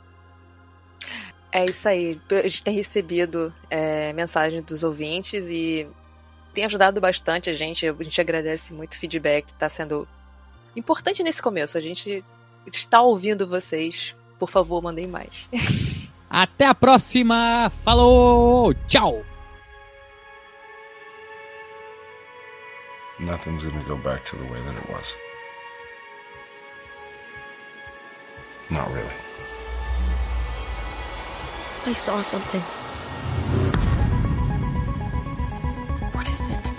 É 1.55 1.63
isso 1.63 1.87
aí. 1.87 2.19
A 2.31 2.49
gente 2.49 2.63
tem 2.65 2.75
recebido 2.75 3.53
é, 3.69 4.11
mensagens 4.11 4.61
dos 4.65 4.83
ouvintes 4.83 5.47
e 5.49 5.87
tem 6.53 6.65
ajudado 6.65 6.99
bastante 6.99 7.49
a 7.49 7.53
gente. 7.53 7.87
A 7.87 7.93
gente 8.03 8.19
agradece 8.19 8.73
muito 8.73 8.95
o 8.95 8.97
feedback, 8.97 9.47
está 9.47 9.69
sendo 9.69 10.05
importante 10.75 11.23
nesse 11.23 11.41
começo. 11.41 11.77
A 11.77 11.81
gente 11.81 12.21
está 12.69 13.01
ouvindo 13.01 13.47
vocês. 13.47 14.13
Por 14.37 14.49
favor, 14.49 14.81
mandem 14.81 15.07
mais. 15.07 15.49
Até 16.29 16.65
a 16.65 16.75
próxima! 16.75 17.71
Falou! 17.85 18.73
Tchau! 18.89 19.23
Nothing's 23.17 23.63
gonna 23.63 23.81
go 23.85 23.95
back 23.95 24.25
to 24.29 24.35
the 24.35 24.43
way 24.51 24.61
that 24.61 24.75
it 24.75 24.91
was. 24.91 25.15
Not 28.69 28.91
really. 28.93 29.24
I 31.87 31.93
saw 31.93 32.19
something. 32.21 32.61
What 36.13 36.27
is 36.31 36.47
it? 36.47 36.71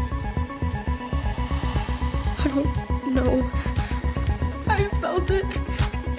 I 2.41 2.49
don't 2.49 3.15
know. 3.15 3.49
I 4.67 4.83
felt 5.01 5.31
it. 5.31 5.45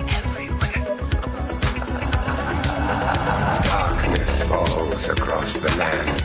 Everywhere. 0.08 0.86
Darkness 3.66 4.44
falls 4.44 5.10
across 5.10 5.54
the 5.56 5.78
land. 5.78 6.22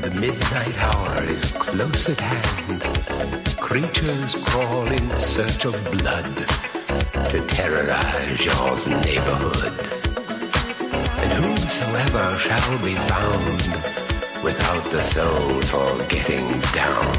The 0.00 0.12
midnight 0.12 0.78
hour 0.78 1.24
is 1.24 1.50
close 1.50 2.08
at 2.08 2.20
hand. 2.20 3.58
Creatures 3.58 4.36
crawl 4.44 4.86
in 4.86 5.18
search 5.18 5.64
of 5.64 5.74
blood 5.90 6.36
to 7.30 7.44
terrorize 7.48 8.44
your 8.44 9.00
neighborhood. 9.00 9.97
Whosoever 11.38 12.36
shall 12.36 12.78
be 12.82 12.96
found 12.96 13.62
without 14.42 14.84
the 14.90 15.00
soul 15.00 15.60
for 15.62 16.04
getting 16.08 16.48
down 16.72 17.14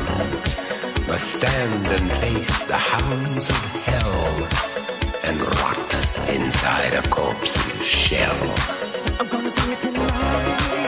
must 1.08 1.38
stand 1.38 1.88
and 1.88 2.12
face 2.24 2.68
the 2.68 2.76
hounds 2.76 3.48
of 3.48 3.64
hell 3.88 4.28
and 5.24 5.40
rot 5.40 5.92
inside 6.36 6.96
a 6.96 7.08
corpse's 7.08 7.86
shell. 7.86 8.56
I'm 9.22 9.28
gonna 9.30 9.52
it 9.72 9.80
tonight. 9.80 10.79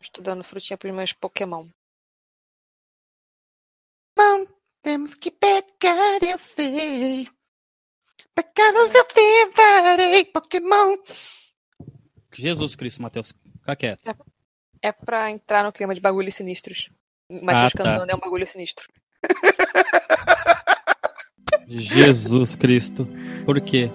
Estudando 0.00 0.42
frutinha 0.42 0.76
pros 0.76 0.92
meus 0.92 1.12
Pokémon. 1.12 1.68
Bom, 4.16 4.46
temos 4.82 5.14
que 5.14 5.30
pegar, 5.30 6.22
eu 6.22 6.38
sei. 6.38 7.28
Pegar 8.34 8.74
os 8.74 8.94
eu 8.94 9.06
farei, 9.52 10.24
Pokémon. 10.24 10.96
Jesus 12.34 12.74
Cristo, 12.74 13.00
Matheus. 13.00 13.32
Fica 13.60 13.76
quieto. 13.76 14.02
É 14.80 14.90
pra 14.90 15.30
entrar 15.30 15.62
no 15.62 15.72
clima 15.72 15.94
de 15.94 16.00
bagulhos 16.00 16.34
sinistros. 16.34 16.90
Matheus 17.40 17.46
Ah, 17.50 17.70
tá. 17.70 17.84
cantando 17.84 18.12
é 18.12 18.14
um 18.14 18.18
bagulho 18.20 18.46
sinistro. 18.46 18.86
Jesus 21.68 22.56
Cristo. 22.56 23.08
Por 23.44 23.60
quê? 23.60 23.90